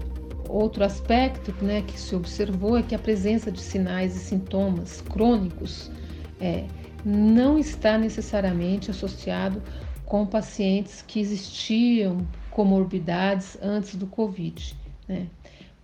outro 0.48 0.86
aspecto 0.86 1.54
né, 1.62 1.84
que 1.86 2.00
se 2.00 2.16
observou 2.16 2.78
é 2.78 2.84
que 2.84 2.96
a 2.96 3.00
presença 3.00 3.52
de 3.52 3.60
sinais 3.60 4.16
e 4.16 4.20
sintomas 4.20 5.02
crônicos 5.02 5.92
é, 6.40 6.64
não 7.08 7.58
está 7.58 7.98
necessariamente 7.98 8.92
associado 8.92 9.64
com 10.06 10.26
pacientes 10.26 11.02
que 11.02 11.22
existiam 11.22 12.28
comorbidades 12.52 13.58
antes 13.62 13.96
do 13.96 14.06
Covid, 14.08 14.76
né? 15.08 15.28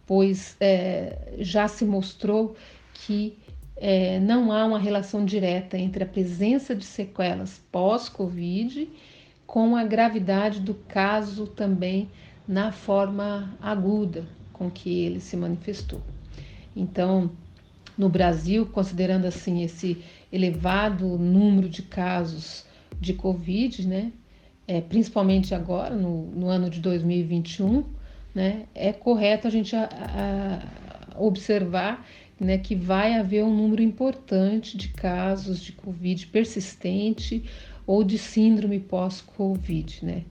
pois 0.05 0.57
é, 0.59 1.35
já 1.37 1.69
se 1.69 1.85
mostrou 1.85 2.57
que 2.93 3.37
é, 3.77 4.19
não 4.19 4.51
há 4.51 4.65
uma 4.65 4.77
relação 4.77 5.23
direta 5.23 5.77
entre 5.77 6.03
a 6.03 6.07
presença 6.07 6.75
de 6.75 6.83
sequelas 6.83 7.61
pós-Covid 7.71 8.89
com 9.47 9.77
a 9.77 9.83
gravidade 9.85 10.59
do 10.59 10.73
caso 10.73 11.47
também 11.47 12.09
na 12.45 12.73
forma 12.73 13.55
aguda 13.61 14.25
com 14.51 14.69
que 14.69 15.05
ele 15.05 15.21
se 15.21 15.37
manifestou. 15.37 16.01
Então, 16.75 17.31
no 17.97 18.09
Brasil, 18.09 18.65
considerando 18.65 19.25
assim 19.25 19.63
esse 19.63 20.03
elevado 20.33 21.05
número 21.19 21.69
de 21.69 21.83
casos 21.83 22.65
de 22.99 23.13
Covid, 23.13 23.87
né? 23.87 24.11
É, 24.67 24.81
principalmente 24.81 25.53
agora, 25.53 25.95
no, 25.95 26.25
no, 26.31 26.47
ano 26.49 26.69
de 26.71 26.79
2021, 26.79 27.83
né? 28.33 28.63
É 28.73 28.91
correto 28.91 29.47
a 29.47 29.51
gente 29.51 29.75
a, 29.75 29.87
a, 31.15 31.19
observar 31.21 32.03
né, 32.39 32.57
que 32.57 32.73
vai 32.73 33.13
haver 33.13 33.43
um 33.43 33.55
número 33.55 33.83
importante 33.83 34.75
de 34.75 34.87
casos 34.87 35.61
de 35.61 35.71
Covid 35.71 36.25
persistente 36.27 37.43
ou 37.85 38.03
de 38.03 38.17
síndrome 38.17 38.79
pós-Covid, 38.79 40.03
né? 40.03 40.23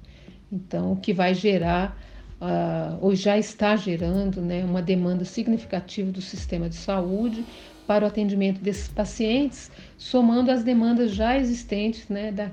Então, 0.50 0.92
o 0.92 0.96
que 0.96 1.12
vai 1.12 1.32
gerar, 1.32 1.96
uh, 2.40 2.98
ou 3.00 3.14
já 3.14 3.38
está 3.38 3.76
gerando, 3.76 4.40
né, 4.42 4.64
uma 4.64 4.82
demanda 4.82 5.24
significativa 5.24 6.10
do 6.10 6.20
sistema 6.20 6.68
de 6.68 6.74
saúde 6.74 7.44
para 7.92 8.07
o 8.07 8.09
atendimento 8.09 8.59
desses 8.62 8.88
pacientes, 8.88 9.70
somando 9.98 10.50
as 10.50 10.64
demandas 10.64 11.11
já 11.11 11.37
existentes, 11.37 12.09
né, 12.09 12.33
da, 12.33 12.50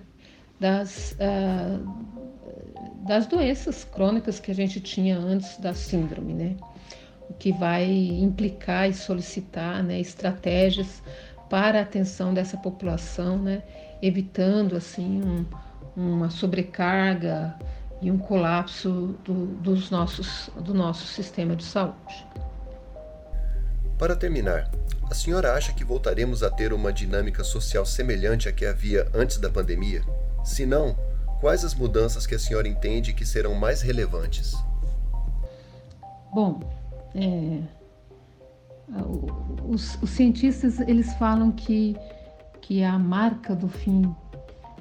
das, 0.60 1.14
uh, 1.14 3.06
das 3.08 3.26
doenças 3.26 3.86
crônicas 3.86 4.38
que 4.38 4.52
a 4.52 4.54
gente 4.54 4.82
tinha 4.82 5.18
antes 5.18 5.58
da 5.58 5.74
síndrome, 5.74 6.34
né? 6.34 6.58
O 7.30 7.34
que 7.36 7.54
vai 7.54 7.90
implicar 7.90 8.90
e 8.90 8.94
solicitar 8.94 9.82
né, 9.82 10.02
estratégias 10.02 11.02
para 11.50 11.80
a 11.80 11.84
atenção 11.84 12.34
dessa 12.34 12.58
população, 12.58 13.38
né? 13.38 13.64
evitando 14.02 14.76
assim 14.76 15.22
um, 15.22 15.46
uma 15.96 16.30
sobrecarga 16.30 17.56
e 18.02 18.12
um 18.12 18.18
colapso 18.18 19.16
do, 19.24 19.46
dos 19.58 19.90
nossos, 19.90 20.50
do 20.66 20.74
nosso 20.74 21.06
sistema 21.06 21.56
de 21.56 21.64
saúde. 21.64 22.26
Para 24.00 24.16
terminar, 24.16 24.72
a 25.12 25.14
senhora 25.14 25.54
acha 25.54 25.74
que 25.74 25.84
voltaremos 25.84 26.42
a 26.42 26.50
ter 26.50 26.72
uma 26.72 26.94
dinâmica 26.94 27.44
social 27.44 27.86
semelhante 27.86 28.48
à 28.48 28.52
que 28.54 28.66
havia 28.66 29.06
antes 29.14 29.38
da 29.38 29.50
pandemia? 29.50 30.02
Se 30.42 30.66
não, 30.66 30.96
quais 31.42 31.66
as 31.66 31.76
mudanças 31.76 32.26
que 32.26 32.34
a 32.34 32.40
senhora 32.40 32.66
entende 32.66 33.12
que 33.12 33.26
serão 33.26 33.56
mais 33.56 33.82
relevantes? 33.82 34.56
Bom, 36.34 36.62
é, 37.14 37.60
os, 39.68 40.02
os 40.02 40.10
cientistas 40.12 40.80
eles 40.80 41.12
falam 41.16 41.52
que 41.52 41.98
que 42.62 42.84
a 42.84 42.98
marca 43.00 43.56
do 43.56 43.68
fim 43.68 44.16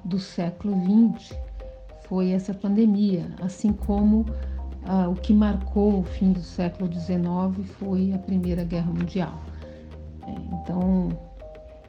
do 0.04 0.18
século 0.18 0.76
XX 1.16 1.36
foi 2.06 2.30
essa 2.30 2.54
pandemia, 2.54 3.26
assim 3.40 3.72
como 3.72 4.26
ah, 4.90 5.06
o 5.06 5.14
que 5.14 5.34
marcou 5.34 6.00
o 6.00 6.02
fim 6.02 6.32
do 6.32 6.40
século 6.40 6.90
XIX 6.90 7.70
foi 7.78 8.10
a 8.14 8.18
Primeira 8.18 8.64
Guerra 8.64 8.90
Mundial. 8.90 9.38
É, 10.26 10.30
então, 10.54 11.10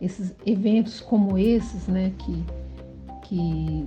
esses 0.02 0.36
eventos 0.46 1.00
como 1.00 1.38
esses, 1.38 1.88
né, 1.88 2.12
que, 2.20 2.46
que, 3.24 3.86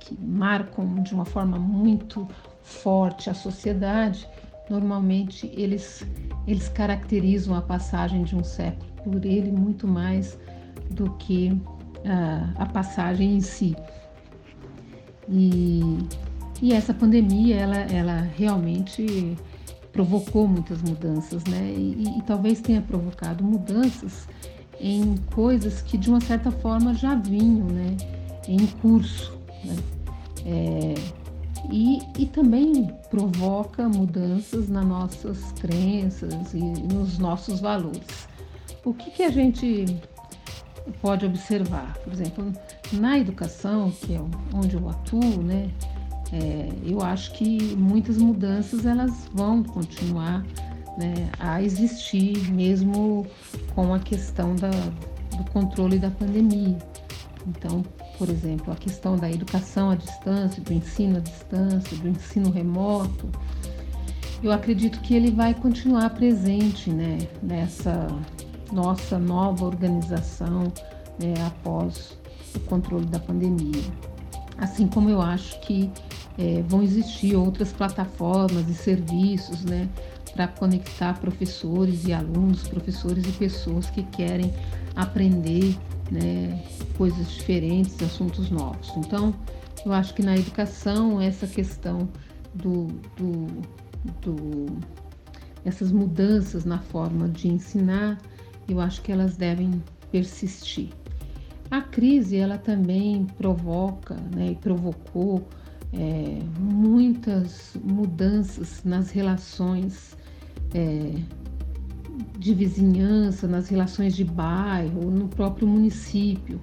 que 0.00 0.18
marcam 0.20 1.02
de 1.02 1.14
uma 1.14 1.24
forma 1.24 1.58
muito 1.58 2.28
forte 2.62 3.30
a 3.30 3.34
sociedade, 3.34 4.28
normalmente 4.68 5.50
eles, 5.54 6.06
eles 6.46 6.68
caracterizam 6.68 7.56
a 7.56 7.62
passagem 7.62 8.22
de 8.22 8.36
um 8.36 8.44
século 8.44 8.92
por 9.02 9.24
ele 9.24 9.50
muito 9.50 9.88
mais 9.88 10.38
do 10.90 11.10
que 11.12 11.52
uh, 11.52 12.52
a 12.56 12.66
passagem 12.66 13.36
em 13.36 13.40
si. 13.40 13.74
E, 15.26 15.98
e 16.62 16.72
essa 16.72 16.92
pandemia, 16.92 17.56
ela, 17.56 17.78
ela 17.78 18.28
realmente 18.36 19.36
provocou 19.92 20.46
muitas 20.46 20.82
mudanças, 20.82 21.42
né? 21.44 21.74
E, 21.76 22.18
e, 22.18 22.22
talvez 22.22 22.60
tenha 22.60 22.80
provocado 22.80 23.42
mudanças 23.42 24.28
em 24.78 25.16
coisas 25.34 25.82
que 25.82 25.98
de 25.98 26.08
uma 26.08 26.20
certa 26.20 26.50
forma 26.50 26.94
já 26.94 27.14
vinham, 27.14 27.66
né? 27.66 27.96
Em 28.46 28.66
curso, 28.66 29.36
né? 29.64 29.76
É, 30.46 30.94
e, 31.70 31.98
e 32.18 32.26
também 32.26 32.90
provoca 33.10 33.88
mudanças 33.88 34.68
nas 34.68 34.86
nossas 34.86 35.52
crenças 35.52 36.54
e 36.54 36.58
nos 36.58 37.18
nossos 37.18 37.60
valores. 37.60 38.28
O 38.84 38.94
que, 38.94 39.10
que 39.10 39.22
a 39.22 39.30
gente 39.30 40.00
pode 41.00 41.26
observar. 41.26 41.96
Por 41.98 42.12
exemplo, 42.12 42.52
na 42.92 43.18
educação, 43.18 43.90
que 43.90 44.14
é 44.14 44.20
onde 44.52 44.74
eu 44.74 44.88
atuo, 44.88 45.42
né, 45.42 45.70
é, 46.32 46.68
eu 46.84 47.02
acho 47.02 47.32
que 47.32 47.74
muitas 47.76 48.16
mudanças 48.16 48.86
elas 48.86 49.28
vão 49.34 49.62
continuar 49.62 50.44
né, 50.96 51.30
a 51.38 51.62
existir, 51.62 52.52
mesmo 52.52 53.26
com 53.74 53.92
a 53.94 53.98
questão 53.98 54.54
da, 54.54 54.70
do 55.36 55.50
controle 55.52 55.98
da 55.98 56.10
pandemia. 56.10 56.78
Então, 57.46 57.82
por 58.18 58.28
exemplo, 58.28 58.72
a 58.72 58.76
questão 58.76 59.16
da 59.16 59.30
educação 59.30 59.90
à 59.90 59.94
distância, 59.94 60.62
do 60.62 60.72
ensino 60.72 61.16
à 61.16 61.20
distância, 61.20 61.96
do 61.96 62.08
ensino 62.08 62.50
remoto, 62.50 63.28
eu 64.42 64.52
acredito 64.52 65.00
que 65.00 65.14
ele 65.14 65.30
vai 65.30 65.54
continuar 65.54 66.10
presente 66.10 66.90
né, 66.90 67.18
nessa 67.42 68.06
nossa 68.72 69.18
nova 69.18 69.64
organização 69.64 70.72
né, 71.18 71.34
após 71.46 72.16
o 72.54 72.60
controle 72.60 73.06
da 73.06 73.18
pandemia. 73.18 73.82
Assim 74.58 74.86
como 74.86 75.08
eu 75.08 75.20
acho 75.20 75.58
que 75.60 75.90
é, 76.38 76.62
vão 76.62 76.82
existir 76.82 77.34
outras 77.34 77.72
plataformas 77.72 78.68
e 78.68 78.74
serviços 78.74 79.64
né, 79.64 79.88
para 80.32 80.48
conectar 80.48 81.18
professores 81.20 82.06
e 82.06 82.12
alunos, 82.12 82.66
professores 82.68 83.24
e 83.26 83.32
pessoas 83.32 83.90
que 83.90 84.02
querem 84.04 84.52
aprender 84.94 85.76
né, 86.10 86.62
coisas 86.96 87.30
diferentes, 87.30 88.00
assuntos 88.02 88.50
novos. 88.50 88.92
Então, 88.96 89.34
eu 89.84 89.92
acho 89.92 90.14
que 90.14 90.22
na 90.22 90.34
educação, 90.34 91.20
essa 91.20 91.46
questão 91.46 92.08
do, 92.54 92.86
do, 93.16 93.46
do 94.22 94.66
essas 95.64 95.92
mudanças 95.92 96.64
na 96.64 96.78
forma 96.78 97.28
de 97.28 97.48
ensinar 97.48 98.18
eu 98.72 98.80
acho 98.80 99.02
que 99.02 99.10
elas 99.10 99.36
devem 99.36 99.82
persistir. 100.10 100.90
A 101.70 101.80
crise 101.80 102.36
ela 102.36 102.58
também 102.58 103.24
provoca 103.36 104.16
né, 104.34 104.52
e 104.52 104.54
provocou 104.54 105.48
é, 105.92 106.38
muitas 106.58 107.76
mudanças 107.82 108.82
nas 108.84 109.10
relações 109.10 110.16
é, 110.74 111.20
de 112.38 112.54
vizinhança, 112.54 113.48
nas 113.48 113.68
relações 113.68 114.14
de 114.14 114.24
bairro, 114.24 115.10
no 115.10 115.28
próprio 115.28 115.66
município. 115.66 116.60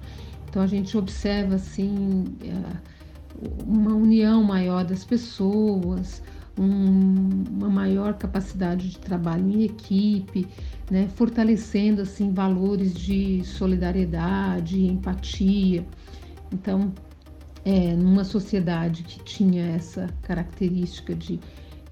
Então 0.48 0.62
a 0.62 0.66
gente 0.66 0.96
observa 0.96 1.56
assim 1.56 2.24
é, 2.42 2.76
uma 3.66 3.94
união 3.94 4.42
maior 4.42 4.84
das 4.84 5.04
pessoas, 5.04 6.22
um, 6.58 7.44
uma 7.50 7.68
maior 7.68 8.14
capacidade 8.14 8.88
de 8.88 8.98
trabalho 8.98 9.48
em 9.48 9.62
equipe, 9.64 10.46
né, 10.90 11.08
fortalecendo 11.14 12.02
assim 12.02 12.32
valores 12.32 12.94
de 12.94 13.44
solidariedade, 13.44 14.84
empatia. 14.84 15.86
Então, 16.52 16.92
é, 17.68 17.94
numa 17.94 18.24
sociedade 18.24 19.02
que 19.02 19.22
tinha 19.24 19.62
essa 19.72 20.08
característica 20.22 21.14
de, 21.14 21.38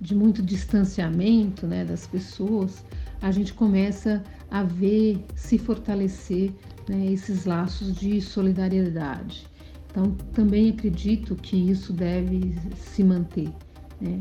de 0.00 0.14
muito 0.14 0.42
distanciamento 0.42 1.66
né, 1.66 1.84
das 1.84 2.06
pessoas, 2.06 2.82
a 3.20 3.30
gente 3.30 3.52
começa 3.52 4.24
a 4.50 4.62
ver 4.62 5.22
se 5.34 5.58
fortalecer 5.58 6.50
né, 6.88 7.12
esses 7.12 7.44
laços 7.44 7.94
de 7.94 8.22
solidariedade. 8.22 9.46
Então, 9.90 10.12
também 10.32 10.70
acredito 10.70 11.34
que 11.36 11.70
isso 11.70 11.92
deve 11.92 12.54
se 12.74 13.04
manter. 13.04 13.52
Né? 14.00 14.18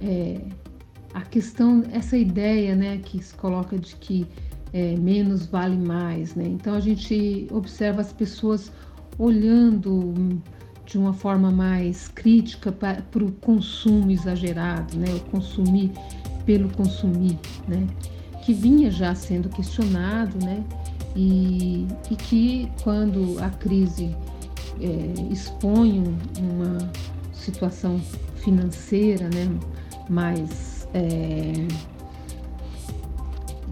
É, 0.00 0.40
a 1.14 1.20
questão, 1.20 1.84
essa 1.92 2.16
ideia 2.16 2.74
né, 2.74 2.98
que 2.98 3.22
se 3.22 3.34
coloca 3.34 3.78
de 3.78 3.94
que 3.94 4.26
é, 4.72 4.96
menos 4.96 5.46
vale 5.46 5.76
mais. 5.76 6.34
Né? 6.34 6.46
Então 6.48 6.74
a 6.74 6.80
gente 6.80 7.46
observa 7.52 8.00
as 8.00 8.12
pessoas 8.12 8.72
olhando 9.18 10.40
de 10.86 10.96
uma 10.96 11.12
forma 11.12 11.50
mais 11.50 12.08
crítica 12.08 12.72
para, 12.72 13.02
o 13.16 13.32
consumo 13.32 14.10
exagerado, 14.10 14.96
né? 14.96 15.12
o 15.14 15.20
consumir 15.30 15.92
pelo 16.46 16.70
consumir, 16.70 17.38
né? 17.66 17.86
que 18.42 18.54
vinha 18.54 18.90
já 18.90 19.14
sendo 19.14 19.50
questionado 19.50 20.42
né? 20.42 20.64
e, 21.14 21.86
e 22.10 22.16
que 22.16 22.72
quando 22.82 23.36
a 23.42 23.50
crise 23.50 24.16
é, 24.80 25.32
expõe 25.32 26.02
uma 26.38 26.90
situação 27.34 28.00
financeira 28.36 29.28
né? 29.28 29.50
mais 30.08 30.88
é, 30.94 31.66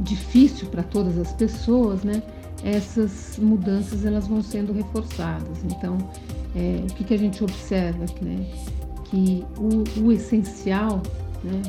difícil 0.00 0.68
para 0.68 0.82
todas 0.82 1.16
as 1.16 1.32
pessoas, 1.32 2.02
né? 2.02 2.22
Essas 2.62 3.38
mudanças 3.38 4.04
elas 4.04 4.26
vão 4.26 4.42
sendo 4.42 4.72
reforçadas. 4.72 5.62
Então, 5.64 5.98
é, 6.54 6.82
o 6.82 6.94
que, 6.94 7.04
que 7.04 7.14
a 7.14 7.18
gente 7.18 7.42
observa, 7.44 8.04
né? 8.20 8.46
Que 9.04 9.44
o, 9.58 10.00
o 10.00 10.12
essencial, 10.12 11.02
né? 11.44 11.62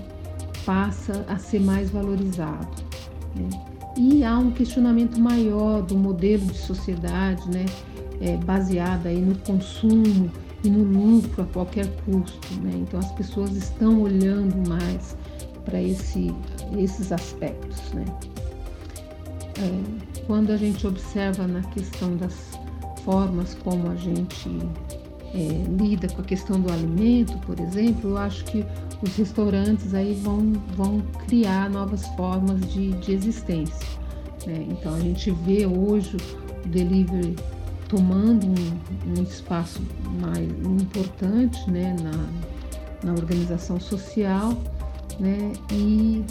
Passa 0.66 1.26
a 1.28 1.38
ser 1.38 1.60
mais 1.60 1.90
valorizado. 1.90 2.68
Né? 3.36 3.50
E 3.98 4.24
há 4.24 4.38
um 4.38 4.52
questionamento 4.52 5.20
maior 5.20 5.82
do 5.82 5.96
modelo 5.96 6.46
de 6.46 6.58
sociedade, 6.58 7.50
né? 7.50 7.66
É, 8.20 8.36
baseado 8.38 9.08
aí 9.08 9.22
no 9.22 9.38
consumo 9.40 10.32
e 10.64 10.70
no 10.70 10.84
lucro 10.84 11.44
a 11.44 11.46
qualquer 11.46 11.88
custo, 12.06 12.54
né? 12.62 12.72
Então 12.76 13.00
as 13.00 13.12
pessoas 13.12 13.52
estão 13.56 14.02
olhando 14.02 14.68
mais 14.68 15.16
para 15.66 15.82
esse, 15.82 16.34
esses 16.78 17.12
aspectos. 17.12 17.92
Né? 17.94 18.06
É, 19.60 20.24
quando 20.26 20.52
a 20.52 20.58
gente 20.58 20.86
observa 20.86 21.48
na 21.48 21.62
questão 21.62 22.16
das 22.16 22.34
formas 23.04 23.56
como 23.64 23.90
a 23.90 23.96
gente 23.96 24.50
é, 25.34 25.64
lida 25.82 26.08
com 26.10 26.22
a 26.22 26.26
questão 26.26 26.60
do 26.60 26.72
alimento, 26.72 27.38
por 27.40 27.60
exemplo, 27.60 28.12
eu 28.12 28.18
acho 28.18 28.44
que 28.46 28.66
os 29.02 29.16
restaurantes 29.16 29.94
aí 29.94 30.14
vão, 30.24 30.54
vão 30.76 31.02
criar 31.28 31.70
novas 31.70 32.06
formas 32.10 32.60
de, 32.72 32.92
de 32.94 33.14
existência. 33.14 33.88
Né? 34.46 34.66
Então 34.70 34.94
a 34.94 35.00
gente 35.00 35.32
vê 35.32 35.66
hoje 35.66 36.18
o 36.66 36.68
delivery 36.68 37.36
tomando 37.88 38.46
um, 38.46 39.20
um 39.20 39.24
espaço 39.24 39.82
mais 40.20 40.50
importante 40.50 41.70
né, 41.70 41.96
na, 42.02 43.12
na 43.12 43.14
organização 43.14 43.80
social 43.80 44.54
né, 45.20 45.54
e, 45.72 46.24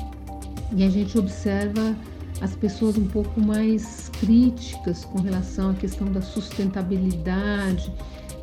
e 0.75 0.85
a 0.85 0.91
gente 0.91 1.19
observa 1.19 1.95
as 2.41 2.55
pessoas 2.55 2.97
um 2.97 3.07
pouco 3.07 3.41
mais 3.41 4.11
críticas 4.21 5.05
com 5.05 5.21
relação 5.21 5.71
à 5.71 5.75
questão 5.75 6.11
da 6.11 6.21
sustentabilidade 6.21 7.93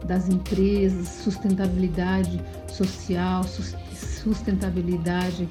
das 0.05 0.27
empresas, 0.27 1.07
sustentabilidade 1.07 2.41
social, 2.67 3.43
sustentabilidade 3.43 5.47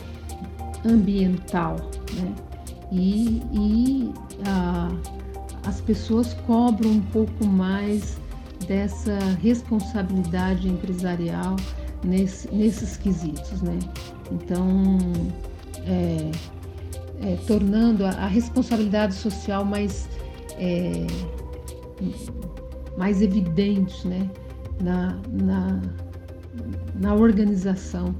ambiental, 0.84 1.76
né? 2.14 2.34
E, 2.90 3.42
e 3.52 4.12
a, 4.44 4.90
as 5.64 5.80
pessoas 5.80 6.34
cobram 6.46 6.90
um 6.90 7.00
pouco 7.00 7.46
mais 7.46 8.18
dessa 8.66 9.18
responsabilidade 9.40 10.68
empresarial 10.68 11.56
nesse, 12.04 12.52
nesses 12.54 12.96
quesitos, 12.96 13.62
né? 13.62 13.78
Então, 14.30 14.98
é, 15.86 16.30
é, 17.22 17.36
tornando 17.46 18.04
a, 18.04 18.10
a, 18.10 18.26
responsabilidade 18.26 19.14
social 19.14 19.64
mais, 19.64 20.08
é, 20.58 21.06
mais 22.96 23.22
evidente 23.22 24.06
né? 24.06 24.28
na, 24.82 25.18
na, 25.30 25.80
na 27.00 27.14
organização 27.14 28.14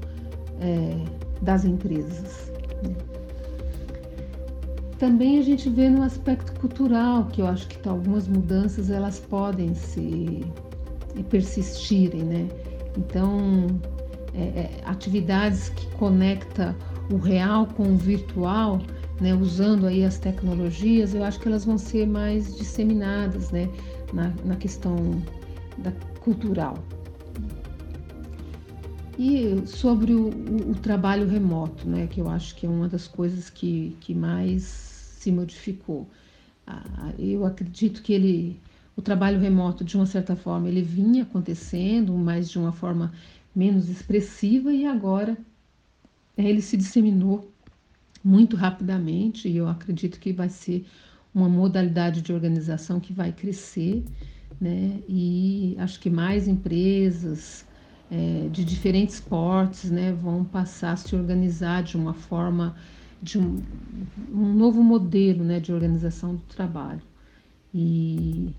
é, 0.61 0.95
das 1.41 1.65
empresas. 1.65 2.51
Né? 2.83 2.95
Também 4.97 5.37
a 5.37 5.41
gente 5.41 5.69
vê 5.69 5.89
no 5.89 6.01
aspecto 6.01 6.57
cultural, 6.59 7.25
que 7.25 7.41
eu 7.41 7.47
acho 7.47 7.67
que 7.67 7.89
algumas 7.89 8.27
mudanças 8.27 8.89
elas 8.89 9.19
podem 9.19 9.75
se 9.75 10.45
persistirem, 11.29 12.23
né? 12.23 12.47
Então, 12.97 13.67
é, 14.33 14.41
é, 14.41 14.71
atividades 14.85 15.69
que 15.69 15.87
conecta 15.95 16.75
o 17.11 17.17
real 17.17 17.67
com 17.67 17.83
o 17.83 17.97
virtual, 17.97 18.81
né, 19.21 19.33
usando 19.33 19.85
aí 19.85 20.03
as 20.03 20.17
tecnologias, 20.17 21.13
eu 21.13 21.23
acho 21.23 21.39
que 21.39 21.47
elas 21.47 21.65
vão 21.65 21.77
ser 21.77 22.07
mais 22.07 22.55
disseminadas, 22.57 23.51
né, 23.51 23.69
na, 24.11 24.33
na 24.43 24.55
questão 24.55 24.95
da 25.77 25.91
cultural. 26.19 26.77
E 29.17 29.67
sobre 29.67 30.13
o, 30.13 30.29
o, 30.29 30.71
o, 30.71 30.75
trabalho 30.75 31.27
remoto, 31.27 31.87
né, 31.87 32.07
que 32.07 32.19
eu 32.19 32.29
acho 32.29 32.55
que 32.55 32.65
é 32.65 32.69
uma 32.69 32.89
das 32.89 33.07
coisas 33.07 33.49
que, 33.49 33.95
que 33.99 34.13
mais 34.13 34.63
se 34.63 35.31
modificou. 35.31 36.09
Ah, 36.65 37.13
eu 37.19 37.45
acredito 37.45 38.01
que 38.01 38.11
ele, 38.11 38.59
o 38.95 39.01
trabalho 39.01 39.39
remoto, 39.39 39.83
de 39.83 39.95
uma 39.95 40.07
certa 40.07 40.35
forma, 40.35 40.67
ele 40.67 40.81
vinha 40.81 41.23
acontecendo, 41.23 42.13
mas 42.13 42.49
de 42.49 42.57
uma 42.57 42.71
forma 42.71 43.13
menos 43.55 43.87
expressiva, 43.87 44.73
e 44.73 44.85
agora 44.85 45.37
ele 46.35 46.61
se 46.61 46.75
disseminou 46.75 47.52
muito 48.23 48.55
rapidamente, 48.55 49.47
e 49.49 49.57
eu 49.57 49.67
acredito 49.67 50.19
que 50.19 50.31
vai 50.31 50.49
ser 50.49 50.85
uma 51.33 51.49
modalidade 51.49 52.21
de 52.21 52.31
organização 52.31 52.99
que 52.99 53.11
vai 53.11 53.31
crescer, 53.31 54.03
né? 54.61 54.99
E 55.09 55.75
acho 55.79 55.99
que 55.99 56.09
mais 56.09 56.47
empresas, 56.47 57.65
é, 58.11 58.47
de 58.49 58.63
diferentes 58.63 59.19
portes 59.19 59.89
né, 59.89 60.13
vão 60.13 60.43
passar 60.43 60.91
a 60.91 60.95
se 60.95 61.15
organizar 61.15 61.81
de 61.83 61.97
uma 61.97 62.13
forma, 62.13 62.75
de 63.21 63.39
um, 63.39 63.61
um 64.31 64.53
novo 64.53 64.83
modelo 64.83 65.43
né, 65.43 65.59
de 65.59 65.73
organização 65.73 66.35
do 66.35 66.41
trabalho. 66.43 67.01
E 67.73 68.53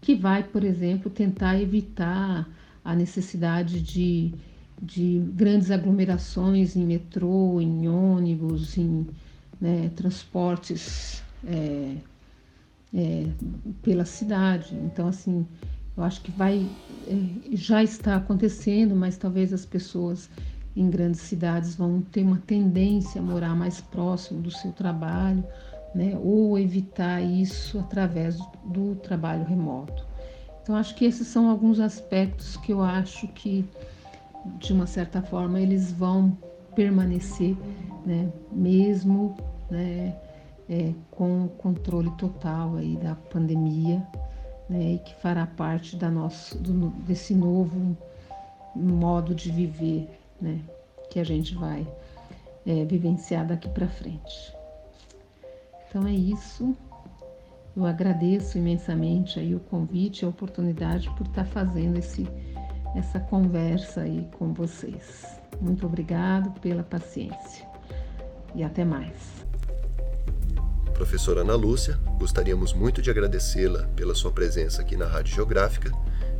que 0.00 0.14
vai, 0.14 0.44
por 0.44 0.62
exemplo, 0.62 1.10
tentar 1.10 1.60
evitar 1.60 2.48
a 2.84 2.94
necessidade 2.94 3.80
de, 3.80 4.32
de 4.84 5.18
grandes 5.34 5.70
aglomerações 5.70 6.76
em 6.76 6.84
metrô, 6.84 7.60
em 7.60 7.88
ônibus, 7.88 8.76
em 8.76 9.06
né, 9.60 9.90
transportes 9.96 11.22
é, 11.46 11.96
é, 12.94 13.26
pela 13.82 14.04
cidade. 14.04 14.74
Então, 14.74 15.08
assim, 15.08 15.46
eu 15.96 16.04
acho 16.04 16.20
que 16.22 16.30
vai, 16.32 16.66
é, 17.06 17.56
já 17.56 17.82
está 17.82 18.16
acontecendo, 18.16 18.94
mas 18.94 19.16
talvez 19.16 19.52
as 19.52 19.64
pessoas 19.64 20.28
em 20.76 20.90
grandes 20.90 21.20
cidades 21.20 21.76
vão 21.76 22.00
ter 22.00 22.22
uma 22.22 22.42
tendência 22.46 23.20
a 23.20 23.24
morar 23.24 23.54
mais 23.54 23.80
próximo 23.80 24.40
do 24.40 24.50
seu 24.50 24.72
trabalho, 24.72 25.44
né? 25.94 26.18
ou 26.20 26.58
evitar 26.58 27.22
isso 27.22 27.78
através 27.78 28.36
do 28.64 28.96
trabalho 28.96 29.44
remoto. 29.44 30.04
Então, 30.62 30.74
acho 30.76 30.94
que 30.94 31.04
esses 31.04 31.26
são 31.28 31.48
alguns 31.48 31.78
aspectos 31.78 32.56
que 32.56 32.72
eu 32.72 32.82
acho 32.82 33.28
que, 33.28 33.64
de 34.58 34.72
uma 34.72 34.86
certa 34.86 35.22
forma, 35.22 35.60
eles 35.60 35.92
vão 35.92 36.36
permanecer, 36.74 37.56
né? 38.04 38.30
mesmo 38.52 39.36
né? 39.70 40.16
É, 40.66 40.94
com 41.10 41.44
o 41.44 41.48
controle 41.48 42.10
total 42.12 42.76
aí 42.76 42.96
da 42.96 43.14
pandemia 43.14 44.02
né, 44.66 44.92
e 44.94 44.98
que 44.98 45.14
fará 45.16 45.46
parte 45.46 45.94
da 45.94 46.10
nosso, 46.10 46.58
do, 46.58 46.88
desse 47.04 47.34
novo 47.34 47.94
modo 48.74 49.34
de 49.34 49.50
viver 49.50 50.08
né, 50.40 50.60
que 51.10 51.20
a 51.20 51.24
gente 51.24 51.54
vai 51.54 51.86
é, 52.66 52.84
vivenciar 52.84 53.46
daqui 53.46 53.68
para 53.68 53.86
frente. 53.86 54.54
Então 55.88 56.06
é 56.06 56.12
isso. 56.12 56.74
Eu 57.76 57.84
agradeço 57.84 58.56
imensamente 58.56 59.38
aí 59.38 59.54
o 59.54 59.60
convite 59.60 60.24
a 60.24 60.28
oportunidade 60.28 61.10
por 61.10 61.26
estar 61.26 61.44
fazendo 61.44 61.98
esse, 61.98 62.26
essa 62.94 63.18
conversa 63.18 64.02
aí 64.02 64.28
com 64.38 64.52
vocês. 64.52 65.26
Muito 65.60 65.86
obrigado 65.86 66.50
pela 66.60 66.82
paciência 66.82 67.66
e 68.54 68.62
até 68.62 68.84
mais. 68.84 69.44
Professora 70.92 71.40
Ana 71.40 71.56
Lúcia, 71.56 71.98
gostaríamos 72.18 72.72
muito 72.72 73.02
de 73.02 73.10
agradecê-la 73.10 73.82
pela 73.96 74.14
sua 74.14 74.30
presença 74.30 74.80
aqui 74.80 74.96
na 74.96 75.06
Rádio 75.06 75.34
Geográfica, 75.34 75.90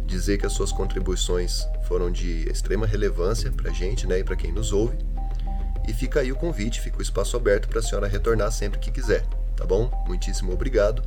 dizer 0.07 0.39
que 0.39 0.47
as 0.47 0.53
suas 0.53 0.71
contribuições 0.71 1.67
foram 1.89 2.11
de 2.11 2.49
extrema 2.49 2.87
relevância 2.87 3.51
para 3.51 3.71
a 3.71 3.75
gente 3.75 4.07
né, 4.07 4.21
e 4.21 4.25
para 4.25 4.37
quem 4.37 4.53
nos 4.53 4.73
ouve. 4.73 4.97
E 5.89 5.93
fica 5.93 6.21
aí 6.21 6.31
o 6.31 6.37
convite, 6.37 6.81
fica 6.81 6.99
o 6.99 7.03
espaço 7.03 7.37
aberto 7.37 7.69
para 7.69 7.81
a 7.81 7.83
senhora 7.83 8.07
retornar 8.07 8.51
sempre 8.53 8.79
que 8.79 8.93
quiser, 8.93 9.27
tá 9.57 9.67
bom? 9.67 9.91
Muitíssimo 10.07 10.53
obrigado. 10.53 11.03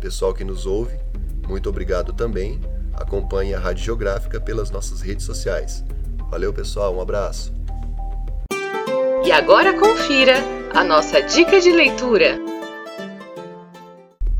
Pessoal 0.00 0.32
que 0.32 0.42
nos 0.42 0.64
ouve, 0.64 0.98
muito 1.46 1.68
obrigado 1.68 2.14
também. 2.14 2.60
Acompanhe 3.00 3.54
a 3.54 3.58
Rádio 3.58 3.82
Geográfica 3.82 4.38
pelas 4.38 4.70
nossas 4.70 5.00
redes 5.00 5.24
sociais. 5.24 5.82
Valeu, 6.30 6.52
pessoal, 6.52 6.94
um 6.94 7.00
abraço. 7.00 7.50
E 9.24 9.32
agora 9.32 9.72
confira 9.72 10.34
a 10.74 10.84
nossa 10.84 11.22
dica 11.22 11.58
de 11.62 11.72
leitura. 11.72 12.38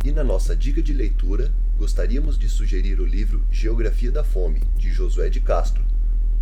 E 0.04 0.12
na 0.12 0.22
nossa 0.22 0.54
dica 0.54 0.82
de 0.82 0.92
leitura, 0.92 1.50
gostaríamos 1.78 2.38
de 2.38 2.50
sugerir 2.50 3.00
o 3.00 3.06
livro 3.06 3.42
Geografia 3.50 4.12
da 4.12 4.22
Fome, 4.22 4.60
de 4.76 4.92
Josué 4.92 5.30
de 5.30 5.40
Castro, 5.40 5.82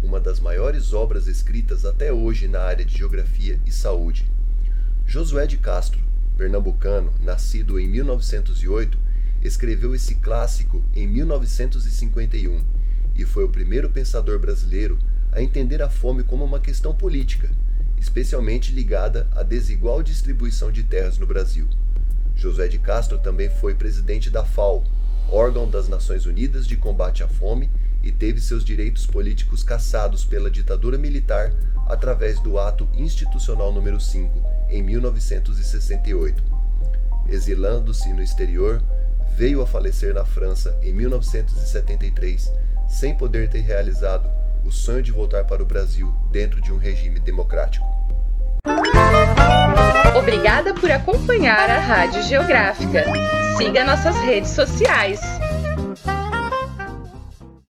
uma 0.03 0.19
das 0.19 0.41
maiores 0.41 0.93
obras 0.93 1.29
escritas 1.29 1.85
até 1.85 2.13
hoje 2.13 2.49
na 2.49 2.61
área 2.61 2.85
de 2.85 2.99
geografia 2.99 3.61
e 3.65 3.71
saúde. 3.71 4.29
Josué 5.07 5.47
de 5.47 5.57
Castro, 5.57 6.01
pernambucano, 6.37 7.13
nascido 7.23 7.79
em 7.79 7.87
1908, 7.87 8.99
escreveu 9.43 9.95
esse 9.95 10.17
clássico 10.17 10.85
em 10.95 11.07
1951 11.07 12.63
e 13.15 13.25
foi 13.25 13.45
o 13.45 13.49
primeiro 13.49 13.91
pensador 13.91 14.39
brasileiro 14.39 14.99
a 15.33 15.43
entender 15.43 15.83
a 15.83 15.91
fome 15.91 16.23
como 16.23 16.45
uma 16.45 16.61
questão 16.61 16.95
política, 16.95 17.51
especialmente 17.99 18.73
ligada 18.73 19.29
à 19.33 19.43
desigual 19.43 20.03
distribuição 20.03 20.71
de 20.71 20.83
terras 20.83 21.19
no 21.19 21.27
Brasil. 21.27 21.69
José 22.35 22.69
de 22.69 22.79
Castro 22.79 23.19
também 23.19 23.51
foi 23.51 23.75
presidente 23.75 24.31
da 24.31 24.45
FAO, 24.45 24.85
órgão 25.31 25.69
das 25.69 25.89
Nações 25.89 26.25
Unidas 26.25 26.67
de 26.67 26.77
Combate 26.77 27.23
à 27.23 27.29
Fome, 27.29 27.69
e 28.03 28.13
teve 28.13 28.41
seus 28.41 28.65
direitos 28.65 29.07
políticos 29.07 29.65
cassados 29.65 30.25
pela 30.25 30.51
ditadura 30.51 30.97
militar 30.97 31.53
através 31.87 32.41
do 32.41 32.59
Ato 32.59 32.89
Institucional 32.95 33.73
número 33.73 34.01
5, 34.01 34.41
em 34.71 34.83
1968. 34.83 36.43
Exilando-se 37.29 38.13
no 38.13 38.23
exterior, 38.23 38.83
veio 39.37 39.63
a 39.63 39.67
falecer 39.67 40.15
na 40.15 40.25
França 40.25 40.79
em 40.83 40.93
1973, 40.93 42.53
sem 42.89 43.17
poder 43.17 43.49
ter 43.49 43.61
realizado 43.61 44.29
o 44.65 44.71
sonho 44.71 45.03
de 45.03 45.13
voltar 45.13 45.45
para 45.45 45.63
o 45.63 45.67
Brasil 45.67 46.13
dentro 46.31 46.61
de 46.61 46.73
um 46.73 46.79
regime 46.79 47.21
democrático. 47.21 47.87
Obrigada 50.17 50.75
por 50.75 50.91
acompanhar 50.91 51.71
a 51.71 51.79
Rádio 51.79 52.23
Geográfica. 52.23 53.05
Siga 53.57 53.85
nossas 53.85 54.17
redes 54.17 54.51
sociais. 54.51 55.21